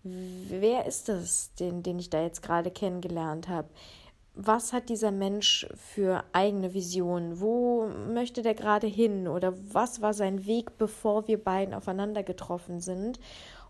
wer 0.03 0.85
ist 0.85 1.09
das, 1.09 1.53
den, 1.55 1.83
den 1.83 1.99
ich 1.99 2.09
da 2.09 2.21
jetzt 2.21 2.41
gerade 2.41 2.71
kennengelernt 2.71 3.47
habe? 3.47 3.69
Was 4.35 4.71
hat 4.71 4.87
dieser 4.87 5.11
Mensch 5.11 5.67
für 5.75 6.23
eigene 6.31 6.73
Visionen? 6.73 7.41
Wo 7.41 7.87
möchte 7.87 8.41
der 8.41 8.53
gerade 8.53 8.87
hin? 8.87 9.27
Oder 9.27 9.53
was 9.73 10.01
war 10.01 10.13
sein 10.13 10.45
Weg, 10.45 10.77
bevor 10.77 11.27
wir 11.27 11.43
beiden 11.43 11.73
aufeinander 11.73 12.23
getroffen 12.23 12.79
sind? 12.79 13.19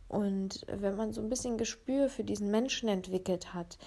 Und 0.09 0.65
wenn 0.67 0.97
man 0.97 1.13
so 1.13 1.21
ein 1.21 1.29
bisschen 1.29 1.57
Gespür 1.57 2.09
für 2.09 2.23
diesen 2.23 2.51
Menschen 2.51 2.89
entwickelt 2.89 3.53
hat, 3.53 3.77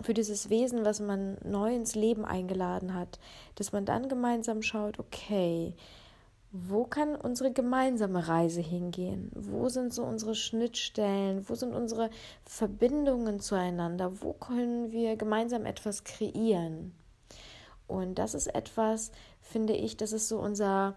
für 0.00 0.14
dieses 0.14 0.48
Wesen, 0.48 0.84
was 0.84 1.00
man 1.00 1.38
neu 1.44 1.74
ins 1.74 1.94
Leben 1.94 2.24
eingeladen 2.24 2.94
hat, 2.94 3.18
dass 3.56 3.72
man 3.72 3.84
dann 3.84 4.08
gemeinsam 4.08 4.62
schaut, 4.62 4.98
okay, 4.98 5.74
wo 6.52 6.84
kann 6.84 7.16
unsere 7.16 7.52
gemeinsame 7.52 8.28
Reise 8.28 8.60
hingehen? 8.60 9.30
Wo 9.34 9.68
sind 9.68 9.92
so 9.92 10.04
unsere 10.04 10.34
Schnittstellen? 10.34 11.48
Wo 11.48 11.54
sind 11.54 11.74
unsere 11.74 12.10
Verbindungen 12.44 13.40
zueinander? 13.40 14.22
Wo 14.22 14.32
können 14.32 14.92
wir 14.92 15.16
gemeinsam 15.16 15.66
etwas 15.66 16.04
kreieren? 16.04 16.94
Und 17.88 18.16
das 18.18 18.34
ist 18.34 18.46
etwas, 18.48 19.12
finde 19.40 19.74
ich, 19.74 19.96
das 19.96 20.12
ist 20.12 20.28
so 20.28 20.38
unser 20.38 20.96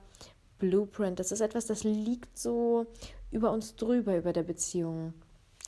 Blueprint. 0.59 1.19
Das 1.19 1.31
ist 1.31 1.41
etwas, 1.41 1.65
das 1.65 1.83
liegt 1.83 2.37
so 2.37 2.85
über 3.31 3.51
uns 3.51 3.75
drüber, 3.75 4.17
über 4.17 4.33
der 4.33 4.43
Beziehung. 4.43 5.13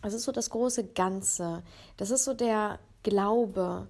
Das 0.02 0.14
ist 0.14 0.24
so 0.24 0.32
das 0.32 0.50
große 0.50 0.86
Ganze. 0.86 1.64
Das 1.98 2.10
ist 2.10 2.24
so 2.24 2.34
der 2.34 2.80
Glaube, 3.04 3.88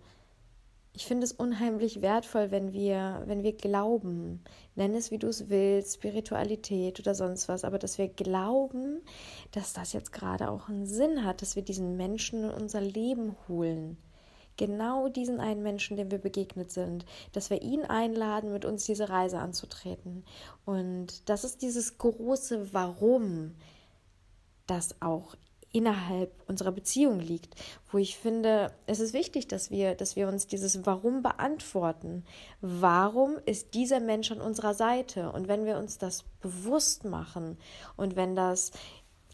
ich 0.93 1.05
finde 1.05 1.23
es 1.23 1.31
unheimlich 1.31 2.01
wertvoll, 2.01 2.51
wenn 2.51 2.73
wir, 2.73 3.23
wenn 3.25 3.43
wir 3.43 3.53
glauben, 3.53 4.41
nenn 4.75 4.93
es 4.93 5.09
wie 5.11 5.17
du 5.17 5.27
es 5.27 5.49
willst, 5.49 5.95
Spiritualität 5.95 6.99
oder 6.99 7.15
sonst 7.15 7.47
was, 7.47 7.63
aber 7.63 7.79
dass 7.79 7.97
wir 7.97 8.09
glauben, 8.09 9.01
dass 9.51 9.73
das 9.73 9.93
jetzt 9.93 10.11
gerade 10.11 10.49
auch 10.49 10.67
einen 10.67 10.85
Sinn 10.85 11.23
hat, 11.23 11.41
dass 11.41 11.55
wir 11.55 11.63
diesen 11.63 11.95
Menschen 11.95 12.43
in 12.43 12.49
unser 12.49 12.81
Leben 12.81 13.35
holen. 13.47 13.97
Genau 14.61 15.07
diesen 15.07 15.39
einen 15.39 15.63
Menschen, 15.63 15.97
dem 15.97 16.11
wir 16.11 16.19
begegnet 16.19 16.69
sind, 16.69 17.03
dass 17.31 17.49
wir 17.49 17.63
ihn 17.63 17.83
einladen, 17.83 18.53
mit 18.53 18.63
uns 18.63 18.85
diese 18.85 19.09
Reise 19.09 19.39
anzutreten. 19.39 20.23
Und 20.65 21.27
das 21.27 21.43
ist 21.43 21.63
dieses 21.63 21.97
große 21.97 22.71
Warum, 22.71 23.55
das 24.67 25.01
auch 25.01 25.35
innerhalb 25.71 26.31
unserer 26.47 26.71
Beziehung 26.71 27.19
liegt, 27.19 27.55
wo 27.91 27.97
ich 27.97 28.19
finde, 28.19 28.71
es 28.85 28.99
ist 28.99 29.13
wichtig, 29.15 29.47
dass 29.47 29.71
wir, 29.71 29.95
dass 29.95 30.15
wir 30.15 30.27
uns 30.27 30.45
dieses 30.45 30.85
Warum 30.85 31.23
beantworten. 31.23 32.23
Warum 32.61 33.37
ist 33.47 33.73
dieser 33.73 33.99
Mensch 33.99 34.31
an 34.31 34.41
unserer 34.41 34.75
Seite? 34.75 35.31
Und 35.31 35.47
wenn 35.47 35.65
wir 35.65 35.79
uns 35.79 35.97
das 35.97 36.21
bewusst 36.39 37.03
machen 37.03 37.57
und 37.97 38.15
wenn 38.15 38.35
das 38.35 38.73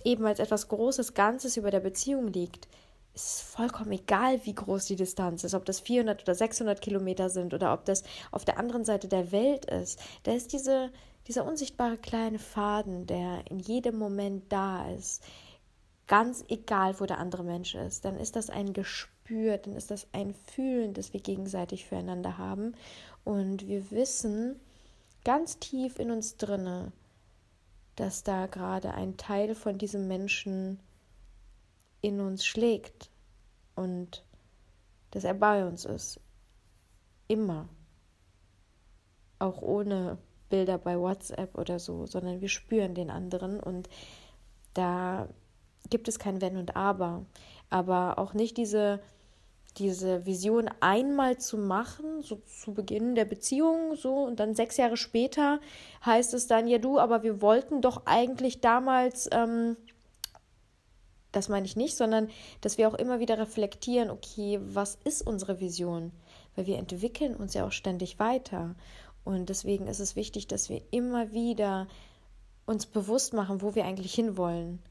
eben 0.06 0.26
als 0.26 0.40
etwas 0.40 0.70
Großes 0.70 1.16
Ganzes 1.16 1.58
über 1.58 1.70
der 1.70 1.82
Beziehung 1.82 2.28
liegt, 2.28 2.70
ist 3.18 3.26
es 3.26 3.42
vollkommen 3.42 3.92
egal, 3.94 4.46
wie 4.46 4.54
groß 4.54 4.86
die 4.86 4.96
Distanz 4.96 5.44
ist, 5.44 5.56
ob 5.56 5.66
das 5.66 5.80
400 5.80 6.22
oder 6.22 6.36
600 6.36 6.80
Kilometer 6.80 7.32
sind 7.32 7.52
oder 7.56 7.74
ob 7.74 7.84
das 7.86 8.04
auf 8.30 8.46
der 8.46 8.60
anderen 8.60 8.86
Seite 8.86 9.08
der 9.08 9.32
Welt 9.32 9.66
ist. 9.66 10.00
Da 10.22 10.34
ist 10.34 10.54
diese, 10.54 10.92
dieser 11.28 11.44
unsichtbare 11.44 11.98
kleine 11.98 12.38
Faden, 12.38 13.08
der 13.08 13.50
in 13.50 13.58
jedem 13.58 13.98
Moment 13.98 14.52
da 14.54 14.88
ist, 14.92 15.24
ganz 16.06 16.46
egal, 16.48 17.00
wo 17.00 17.08
der 17.08 17.18
andere 17.18 17.44
Mensch 17.44 17.74
ist, 17.74 18.06
dann 18.06 18.18
ist 18.18 18.36
das 18.36 18.52
ein 18.52 18.74
Gespür, 18.74 19.58
dann 19.58 19.76
ist 19.76 19.90
das 19.90 20.06
ein 20.12 20.36
Fühlen, 20.36 20.94
das 20.94 21.12
wir 21.12 21.20
gegenseitig 21.20 21.86
füreinander 21.88 22.38
haben. 22.38 22.76
Und 23.24 23.68
wir 23.68 23.90
wissen 23.90 24.60
ganz 25.26 25.58
tief 25.58 25.98
in 25.98 26.12
uns 26.12 26.38
drinne, 26.38 26.92
dass 27.96 28.22
da 28.22 28.46
gerade 28.46 28.94
ein 28.94 29.18
Teil 29.18 29.56
von 29.56 29.80
diesem 29.80 30.08
Menschen 30.08 30.80
in 32.02 32.20
uns 32.20 32.46
schlägt 32.46 33.10
und 33.76 34.24
dass 35.12 35.24
er 35.24 35.34
bei 35.34 35.66
uns 35.66 35.86
ist. 35.86 36.20
Immer. 37.28 37.68
Auch 39.40 39.62
ohne 39.62 40.18
Bilder 40.50 40.78
bei 40.78 41.00
WhatsApp 41.00 41.58
oder 41.58 41.80
so, 41.80 42.06
sondern 42.06 42.42
wir 42.42 42.50
spüren 42.50 42.96
den 42.96 43.10
anderen 43.10 43.60
und 43.60 43.90
da 44.74 45.28
gibt 45.90 46.08
es 46.08 46.20
kein 46.20 46.42
Wenn 46.42 46.58
und 46.58 46.76
Aber. 46.76 47.26
Aber 47.70 48.18
auch 48.18 48.34
nicht 48.34 48.58
diese, 48.58 49.02
diese 49.78 50.26
Vision 50.26 50.70
einmal 50.80 51.38
zu 51.38 51.58
machen, 51.58 52.22
so 52.22 52.38
zu 52.46 52.74
Beginn 52.74 53.16
der 53.16 53.26
Beziehung, 53.26 53.96
so 53.96 54.24
und 54.24 54.40
dann 54.40 54.56
sechs 54.56 54.78
Jahre 54.78 54.98
später 54.98 55.60
heißt 56.06 56.34
es 56.34 56.48
dann, 56.48 56.68
ja 56.68 56.78
du, 56.78 57.00
aber 57.00 57.24
wir 57.24 57.42
wollten 57.42 57.82
doch 57.82 58.04
eigentlich 58.06 58.62
damals, 58.62 59.30
ähm, 59.32 59.76
das 61.32 61.50
meine 61.50 61.66
ich 61.66 61.76
nicht, 61.76 61.96
sondern 61.96 62.30
dass 62.62 62.78
wir 62.78 62.88
auch 62.88 62.94
immer 62.94 63.20
wieder 63.20 63.38
reflektieren, 63.38 64.10
okay, 64.10 64.60
was 64.64 64.98
ist 65.04 65.26
unsere 65.26 65.60
Vision? 65.60 66.12
Weil 66.56 66.68
wir 66.68 66.78
entwickeln 66.78 67.36
uns 67.36 67.54
ja 67.54 67.66
auch 67.66 67.72
ständig 67.72 68.20
weiter. 68.20 68.76
Und 69.24 69.50
deswegen 69.50 69.88
ist 69.88 70.00
es 70.00 70.16
wichtig, 70.16 70.48
dass 70.48 70.70
wir 70.70 70.82
immer 70.92 71.32
wieder 71.34 71.88
uns 72.66 72.86
bewusst 72.86 73.34
machen, 73.34 73.62
wo 73.62 73.76
wir 73.76 73.86
eigentlich 73.86 74.14
hinwollen 74.14 74.82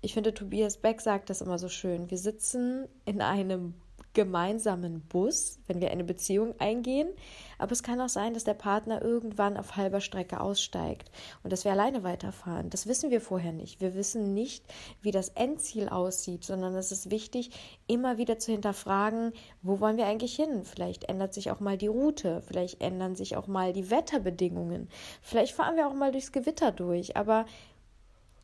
ich 0.00 0.14
finde, 0.14 0.32
Tobias 0.32 0.76
Beck 0.76 1.00
sagt 1.00 1.30
das 1.30 1.40
immer 1.40 1.58
so 1.58 1.68
schön. 1.68 2.10
Wir 2.10 2.18
sitzen 2.18 2.86
in 3.04 3.20
einem 3.20 3.74
gemeinsamen 4.18 5.02
Bus, 5.02 5.60
wenn 5.68 5.80
wir 5.80 5.92
eine 5.92 6.02
Beziehung 6.02 6.52
eingehen. 6.58 7.08
Aber 7.56 7.70
es 7.70 7.84
kann 7.84 8.00
auch 8.00 8.08
sein, 8.08 8.34
dass 8.34 8.42
der 8.42 8.54
Partner 8.54 9.00
irgendwann 9.00 9.56
auf 9.56 9.76
halber 9.76 10.00
Strecke 10.00 10.40
aussteigt 10.40 11.12
und 11.44 11.52
dass 11.52 11.64
wir 11.64 11.70
alleine 11.70 12.02
weiterfahren. 12.02 12.68
Das 12.68 12.88
wissen 12.88 13.12
wir 13.12 13.20
vorher 13.20 13.52
nicht. 13.52 13.80
Wir 13.80 13.94
wissen 13.94 14.34
nicht, 14.34 14.64
wie 15.02 15.12
das 15.12 15.28
Endziel 15.28 15.88
aussieht, 15.88 16.42
sondern 16.42 16.74
es 16.74 16.90
ist 16.90 17.12
wichtig, 17.12 17.52
immer 17.86 18.18
wieder 18.18 18.40
zu 18.40 18.50
hinterfragen, 18.50 19.32
wo 19.62 19.78
wollen 19.78 19.98
wir 19.98 20.06
eigentlich 20.06 20.34
hin? 20.34 20.64
Vielleicht 20.64 21.04
ändert 21.04 21.32
sich 21.32 21.52
auch 21.52 21.60
mal 21.60 21.78
die 21.78 21.86
Route, 21.86 22.42
vielleicht 22.42 22.80
ändern 22.80 23.14
sich 23.14 23.36
auch 23.36 23.46
mal 23.46 23.72
die 23.72 23.88
Wetterbedingungen, 23.88 24.88
vielleicht 25.22 25.54
fahren 25.54 25.76
wir 25.76 25.86
auch 25.86 25.94
mal 25.94 26.10
durchs 26.10 26.32
Gewitter 26.32 26.72
durch. 26.72 27.16
Aber 27.16 27.46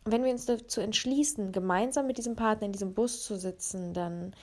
wenn 0.04 0.22
wir 0.22 0.30
uns 0.30 0.46
dazu 0.46 0.80
entschließen, 0.80 1.50
gemeinsam 1.50 2.06
mit 2.06 2.16
diesem 2.16 2.36
Partner 2.36 2.66
in 2.66 2.72
diesem 2.72 2.94
Bus 2.94 3.24
zu 3.24 3.36
sitzen, 3.36 3.92
dann 3.92 4.34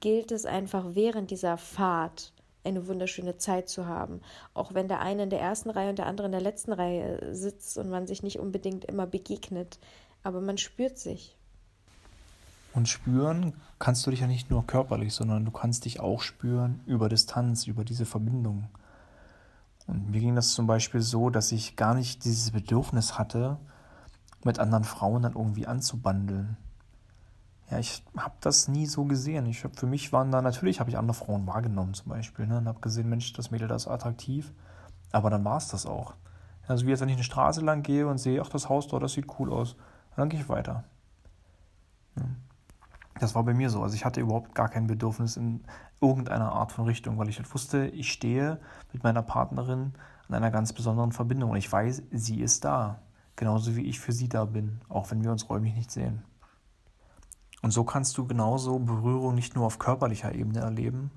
gilt 0.00 0.32
es 0.32 0.46
einfach 0.46 0.94
während 0.94 1.30
dieser 1.30 1.56
Fahrt 1.56 2.32
eine 2.64 2.86
wunderschöne 2.86 3.38
Zeit 3.38 3.68
zu 3.68 3.86
haben. 3.86 4.20
Auch 4.54 4.74
wenn 4.74 4.88
der 4.88 5.00
eine 5.00 5.24
in 5.24 5.30
der 5.30 5.40
ersten 5.40 5.70
Reihe 5.70 5.90
und 5.90 5.98
der 5.98 6.06
andere 6.06 6.26
in 6.26 6.32
der 6.32 6.40
letzten 6.40 6.72
Reihe 6.72 7.34
sitzt 7.34 7.76
und 7.78 7.90
man 7.90 8.06
sich 8.06 8.22
nicht 8.22 8.38
unbedingt 8.38 8.84
immer 8.84 9.06
begegnet. 9.06 9.78
Aber 10.22 10.40
man 10.40 10.58
spürt 10.58 10.98
sich. 10.98 11.36
Und 12.74 12.88
spüren 12.88 13.54
kannst 13.78 14.06
du 14.06 14.10
dich 14.10 14.20
ja 14.20 14.26
nicht 14.26 14.50
nur 14.50 14.66
körperlich, 14.66 15.12
sondern 15.12 15.44
du 15.44 15.50
kannst 15.50 15.84
dich 15.84 16.00
auch 16.00 16.22
spüren 16.22 16.80
über 16.86 17.08
Distanz, 17.08 17.66
über 17.66 17.84
diese 17.84 18.06
Verbindung. 18.06 18.68
Und 19.86 20.10
mir 20.10 20.20
ging 20.20 20.36
das 20.36 20.52
zum 20.52 20.66
Beispiel 20.66 21.00
so, 21.00 21.28
dass 21.28 21.52
ich 21.52 21.76
gar 21.76 21.94
nicht 21.94 22.24
dieses 22.24 22.52
Bedürfnis 22.52 23.18
hatte, 23.18 23.58
mit 24.44 24.58
anderen 24.58 24.84
Frauen 24.84 25.22
dann 25.22 25.34
irgendwie 25.34 25.66
anzubandeln 25.66 26.56
ja, 27.70 27.78
ich 27.78 28.04
habe 28.16 28.34
das 28.40 28.68
nie 28.68 28.86
so 28.86 29.04
gesehen. 29.04 29.46
Ich 29.46 29.64
hab, 29.64 29.78
für 29.78 29.86
mich 29.86 30.12
waren 30.12 30.30
da, 30.30 30.42
natürlich 30.42 30.80
habe 30.80 30.90
ich 30.90 30.98
andere 30.98 31.14
Frauen 31.14 31.46
wahrgenommen 31.46 31.94
zum 31.94 32.10
Beispiel 32.10 32.46
ne, 32.46 32.58
und 32.58 32.68
habe 32.68 32.80
gesehen, 32.80 33.08
Mensch, 33.08 33.32
das 33.32 33.50
Mädel, 33.50 33.68
das 33.68 33.82
ist 33.82 33.88
attraktiv. 33.88 34.52
Aber 35.10 35.30
dann 35.30 35.44
war 35.44 35.56
es 35.56 35.68
das 35.68 35.86
auch. 35.86 36.14
Also 36.66 36.86
wie 36.86 36.90
jetzt, 36.90 37.00
wenn 37.00 37.08
ich 37.08 37.16
eine 37.16 37.24
Straße 37.24 37.60
lang 37.60 37.82
gehe 37.82 38.06
und 38.06 38.18
sehe, 38.18 38.40
ach, 38.40 38.48
das 38.48 38.68
Haus 38.68 38.88
dort, 38.88 39.02
das 39.02 39.12
sieht 39.12 39.26
cool 39.38 39.52
aus, 39.52 39.76
dann 40.16 40.28
gehe 40.28 40.40
ich 40.40 40.48
weiter. 40.48 40.84
Das 43.18 43.34
war 43.34 43.44
bei 43.44 43.54
mir 43.54 43.70
so. 43.70 43.82
Also 43.82 43.94
ich 43.94 44.04
hatte 44.04 44.20
überhaupt 44.20 44.54
gar 44.54 44.68
kein 44.68 44.86
Bedürfnis 44.86 45.36
in 45.36 45.64
irgendeiner 46.00 46.52
Art 46.52 46.72
von 46.72 46.84
Richtung, 46.86 47.18
weil 47.18 47.28
ich 47.28 47.38
halt 47.38 47.52
wusste, 47.54 47.86
ich 47.86 48.12
stehe 48.12 48.58
mit 48.92 49.02
meiner 49.04 49.22
Partnerin 49.22 49.92
an 50.28 50.34
einer 50.34 50.50
ganz 50.50 50.72
besonderen 50.72 51.12
Verbindung 51.12 51.50
und 51.50 51.56
ich 51.56 51.70
weiß, 51.70 52.02
sie 52.10 52.40
ist 52.40 52.64
da. 52.64 53.00
Genauso 53.36 53.76
wie 53.76 53.86
ich 53.86 54.00
für 54.00 54.12
sie 54.12 54.28
da 54.28 54.44
bin, 54.44 54.80
auch 54.88 55.10
wenn 55.10 55.22
wir 55.22 55.30
uns 55.30 55.48
räumlich 55.48 55.74
nicht 55.74 55.90
sehen. 55.90 56.22
Und 57.62 57.70
so 57.70 57.84
kannst 57.84 58.18
du 58.18 58.26
genauso 58.26 58.78
Berührung 58.78 59.34
nicht 59.34 59.54
nur 59.54 59.66
auf 59.66 59.78
körperlicher 59.78 60.34
Ebene 60.34 60.60
erleben, 60.60 61.10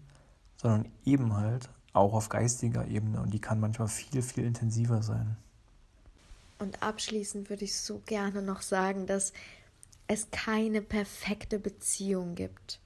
sondern 0.56 0.92
eben 1.04 1.36
halt 1.36 1.70
auch 1.94 2.14
auf 2.14 2.30
geistiger 2.30 2.88
Ebene. 2.88 3.20
Und 3.22 3.34
die 3.34 3.42
kann 3.42 3.60
manchmal 3.60 3.88
viel, 3.88 4.22
viel 4.22 4.46
intensiver 4.46 5.02
sein. 5.02 5.38
Und 6.60 6.82
abschließend 6.82 7.50
würde 7.50 7.66
ich 7.66 7.78
so 7.78 8.02
gerne 8.06 8.42
noch 8.42 8.62
sagen, 8.62 9.08
dass 9.08 9.34
es 10.08 10.30
keine 10.32 10.82
perfekte 10.82 11.60
Beziehung 11.60 12.36
gibt. 12.36 12.80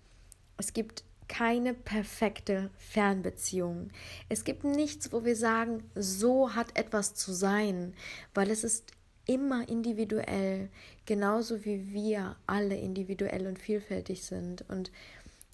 Es 0.58 0.74
gibt 0.74 1.04
keine 1.28 1.74
perfekte 1.74 2.72
Fernbeziehung. 2.78 3.92
Es 4.30 4.44
gibt 4.44 4.64
nichts, 4.64 5.14
wo 5.14 5.24
wir 5.24 5.36
sagen, 5.36 5.84
so 5.96 6.56
hat 6.56 6.78
etwas 6.78 7.14
zu 7.14 7.34
sein, 7.34 7.94
weil 8.34 8.50
es 8.50 8.64
ist 8.64 8.92
immer 9.30 9.70
individuell, 9.70 10.70
genauso 11.06 11.64
wie 11.64 11.94
wir 11.94 12.36
alle 12.48 12.76
individuell 12.76 13.46
und 13.46 13.60
vielfältig 13.60 14.24
sind. 14.24 14.66
Und 14.68 14.92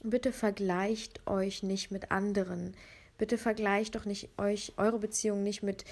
bitte 0.01 0.32
vergleicht 0.32 1.27
euch 1.27 1.62
nicht 1.62 1.91
mit 1.91 2.10
anderen. 2.10 2.74
Bitte 3.17 3.38
vergleicht 3.38 3.96
doch 3.96 4.05
nicht 4.05 4.29
euch 4.38 4.72
eure 4.77 5.00
Beziehung 5.00 5.44
nicht 5.44 5.62
mit 5.62 5.84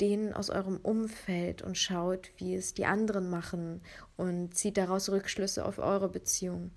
denen 0.00 0.32
aus 0.32 0.48
eurem 0.48 0.78
Umfeld 0.78 1.60
und 1.60 1.76
schaut, 1.76 2.30
wie 2.38 2.54
es 2.54 2.72
die 2.72 2.86
anderen 2.86 3.28
machen 3.28 3.82
und 4.16 4.54
zieht 4.54 4.78
daraus 4.78 5.10
Rückschlüsse 5.10 5.66
auf 5.66 5.78
eure 5.78 6.08
Beziehung. 6.08 6.70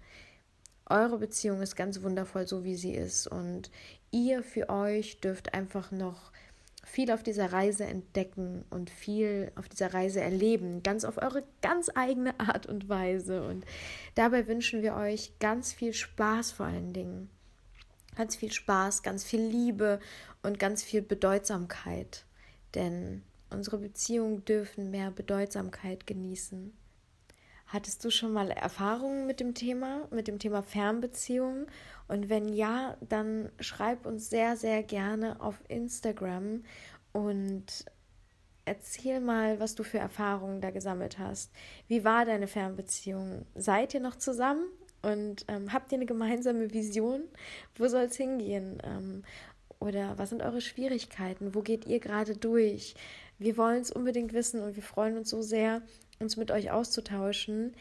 Eure 0.85 1.17
Beziehung 1.17 1.61
ist 1.61 1.77
ganz 1.77 2.01
wundervoll, 2.03 2.45
so 2.45 2.65
wie 2.65 2.75
sie 2.75 2.93
ist. 2.93 3.25
Und 3.25 3.71
ihr 4.11 4.43
für 4.43 4.69
euch 4.69 5.21
dürft 5.21 5.53
einfach 5.53 5.91
noch 5.91 6.30
viel 6.91 7.09
auf 7.11 7.23
dieser 7.23 7.53
Reise 7.53 7.85
entdecken 7.85 8.65
und 8.69 8.89
viel 8.89 9.51
auf 9.55 9.69
dieser 9.69 9.93
Reise 9.93 10.19
erleben, 10.19 10.83
ganz 10.83 11.05
auf 11.05 11.17
eure 11.17 11.43
ganz 11.61 11.89
eigene 11.95 12.37
Art 12.37 12.65
und 12.65 12.89
Weise. 12.89 13.43
Und 13.43 13.65
dabei 14.15 14.45
wünschen 14.47 14.81
wir 14.81 14.95
euch 14.95 15.31
ganz 15.39 15.71
viel 15.71 15.93
Spaß 15.93 16.51
vor 16.51 16.65
allen 16.65 16.91
Dingen. 16.91 17.29
Ganz 18.17 18.35
viel 18.35 18.51
Spaß, 18.51 19.03
ganz 19.03 19.23
viel 19.23 19.39
Liebe 19.39 19.99
und 20.43 20.59
ganz 20.59 20.83
viel 20.83 21.01
Bedeutsamkeit. 21.01 22.25
Denn 22.75 23.23
unsere 23.49 23.77
Beziehungen 23.77 24.43
dürfen 24.43 24.91
mehr 24.91 25.11
Bedeutsamkeit 25.11 26.05
genießen. 26.05 26.73
Hattest 27.71 28.03
du 28.03 28.09
schon 28.09 28.33
mal 28.33 28.51
Erfahrungen 28.51 29.25
mit 29.25 29.39
dem 29.39 29.53
Thema, 29.53 30.05
mit 30.11 30.27
dem 30.27 30.39
Thema 30.39 30.61
Fernbeziehungen? 30.61 31.67
Und 32.09 32.27
wenn 32.27 32.49
ja, 32.49 32.97
dann 32.99 33.49
schreib 33.61 34.05
uns 34.05 34.29
sehr, 34.29 34.57
sehr 34.57 34.83
gerne 34.83 35.39
auf 35.39 35.57
Instagram 35.69 36.63
und 37.13 37.85
erzähl 38.65 39.19
mal, 39.19 39.59
was 39.59 39.75
du 39.75 39.83
für 39.83 39.97
Erfahrungen 39.97 40.61
da 40.61 40.71
gesammelt 40.71 41.19
hast. 41.19 41.51
Wie 41.87 42.03
war 42.03 42.25
deine 42.25 42.47
Fernbeziehung? 42.47 43.45
Seid 43.55 43.93
ihr 43.93 43.99
noch 43.99 44.15
zusammen? 44.15 44.65
Und 45.01 45.45
ähm, 45.47 45.73
habt 45.73 45.91
ihr 45.91 45.97
eine 45.97 46.05
gemeinsame 46.05 46.71
Vision? 46.71 47.23
Wo 47.75 47.87
soll 47.87 48.03
es 48.03 48.17
hingehen? 48.17 48.77
Ähm, 48.83 49.23
oder 49.79 50.17
was 50.17 50.29
sind 50.29 50.43
eure 50.43 50.61
Schwierigkeiten? 50.61 51.55
Wo 51.55 51.61
geht 51.61 51.87
ihr 51.87 51.99
gerade 51.99 52.37
durch? 52.37 52.93
Wir 53.39 53.57
wollen 53.57 53.81
es 53.81 53.91
unbedingt 53.91 54.33
wissen 54.33 54.61
und 54.61 54.75
wir 54.75 54.83
freuen 54.83 55.17
uns 55.17 55.31
so 55.31 55.41
sehr, 55.41 55.81
uns 56.19 56.37
mit 56.37 56.51
euch 56.51 56.69
auszutauschen. 56.69 57.73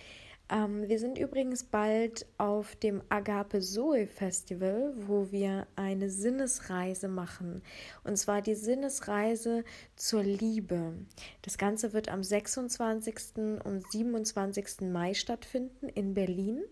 Ähm, 0.50 0.88
wir 0.88 0.98
sind 0.98 1.16
übrigens 1.16 1.62
bald 1.62 2.26
auf 2.36 2.74
dem 2.74 3.02
Agape 3.08 3.60
Zoe 3.60 4.08
Festival, 4.08 4.92
wo 4.96 5.30
wir 5.30 5.68
eine 5.76 6.10
Sinnesreise 6.10 7.06
machen. 7.06 7.62
Und 8.02 8.16
zwar 8.16 8.42
die 8.42 8.56
Sinnesreise 8.56 9.64
zur 9.94 10.24
Liebe. 10.24 10.94
Das 11.42 11.56
Ganze 11.56 11.92
wird 11.92 12.08
am 12.08 12.24
26. 12.24 13.36
und 13.64 13.84
27. 13.92 14.80
Mai 14.90 15.14
stattfinden 15.14 15.88
in 15.88 16.14
Berlin. 16.14 16.62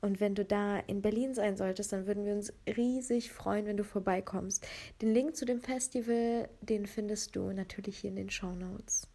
Und 0.00 0.20
wenn 0.20 0.36
du 0.36 0.44
da 0.44 0.78
in 0.78 1.02
Berlin 1.02 1.34
sein 1.34 1.56
solltest, 1.56 1.92
dann 1.92 2.06
würden 2.06 2.24
wir 2.24 2.34
uns 2.34 2.52
riesig 2.76 3.32
freuen, 3.32 3.66
wenn 3.66 3.76
du 3.76 3.84
vorbeikommst. 3.84 4.64
Den 5.02 5.12
Link 5.12 5.34
zu 5.34 5.44
dem 5.44 5.60
Festival, 5.60 6.48
den 6.60 6.86
findest 6.86 7.34
du 7.34 7.50
natürlich 7.50 7.98
hier 7.98 8.10
in 8.10 8.16
den 8.16 8.30
Show 8.30 8.52
Notes 8.54 9.08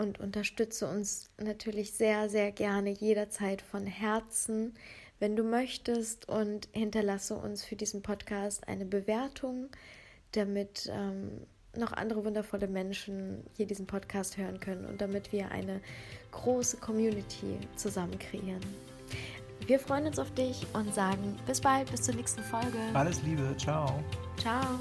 und 0.00 0.18
unterstütze 0.18 0.88
uns 0.88 1.28
natürlich 1.38 1.92
sehr, 1.92 2.28
sehr 2.28 2.52
gerne 2.52 2.90
jederzeit 2.90 3.60
von 3.60 3.86
Herzen, 3.86 4.74
wenn 5.18 5.36
du 5.36 5.44
möchtest 5.44 6.28
und 6.28 6.68
hinterlasse 6.72 7.34
uns 7.34 7.64
für 7.64 7.76
diesen 7.76 8.02
Podcast 8.02 8.66
eine 8.66 8.86
Bewertung, 8.86 9.68
damit 10.32 10.90
ähm, 10.90 11.46
noch 11.76 11.92
andere 11.92 12.24
wundervolle 12.24 12.66
Menschen 12.66 13.44
hier 13.56 13.66
diesen 13.66 13.86
Podcast 13.86 14.38
hören 14.38 14.58
können 14.58 14.86
und 14.86 15.00
damit 15.00 15.32
wir 15.32 15.50
eine 15.50 15.80
große 16.32 16.78
Community 16.78 17.58
zusammen 17.76 18.18
kreieren. 18.18 18.60
Wir 19.66 19.78
freuen 19.78 20.06
uns 20.06 20.18
auf 20.18 20.32
dich 20.32 20.66
und 20.72 20.92
sagen 20.94 21.38
bis 21.46 21.60
bald, 21.60 21.90
bis 21.90 22.02
zur 22.02 22.14
nächsten 22.14 22.42
Folge. 22.42 22.78
Alles 22.94 23.22
Liebe, 23.22 23.54
ciao. 23.58 24.02
Ciao. 24.38 24.78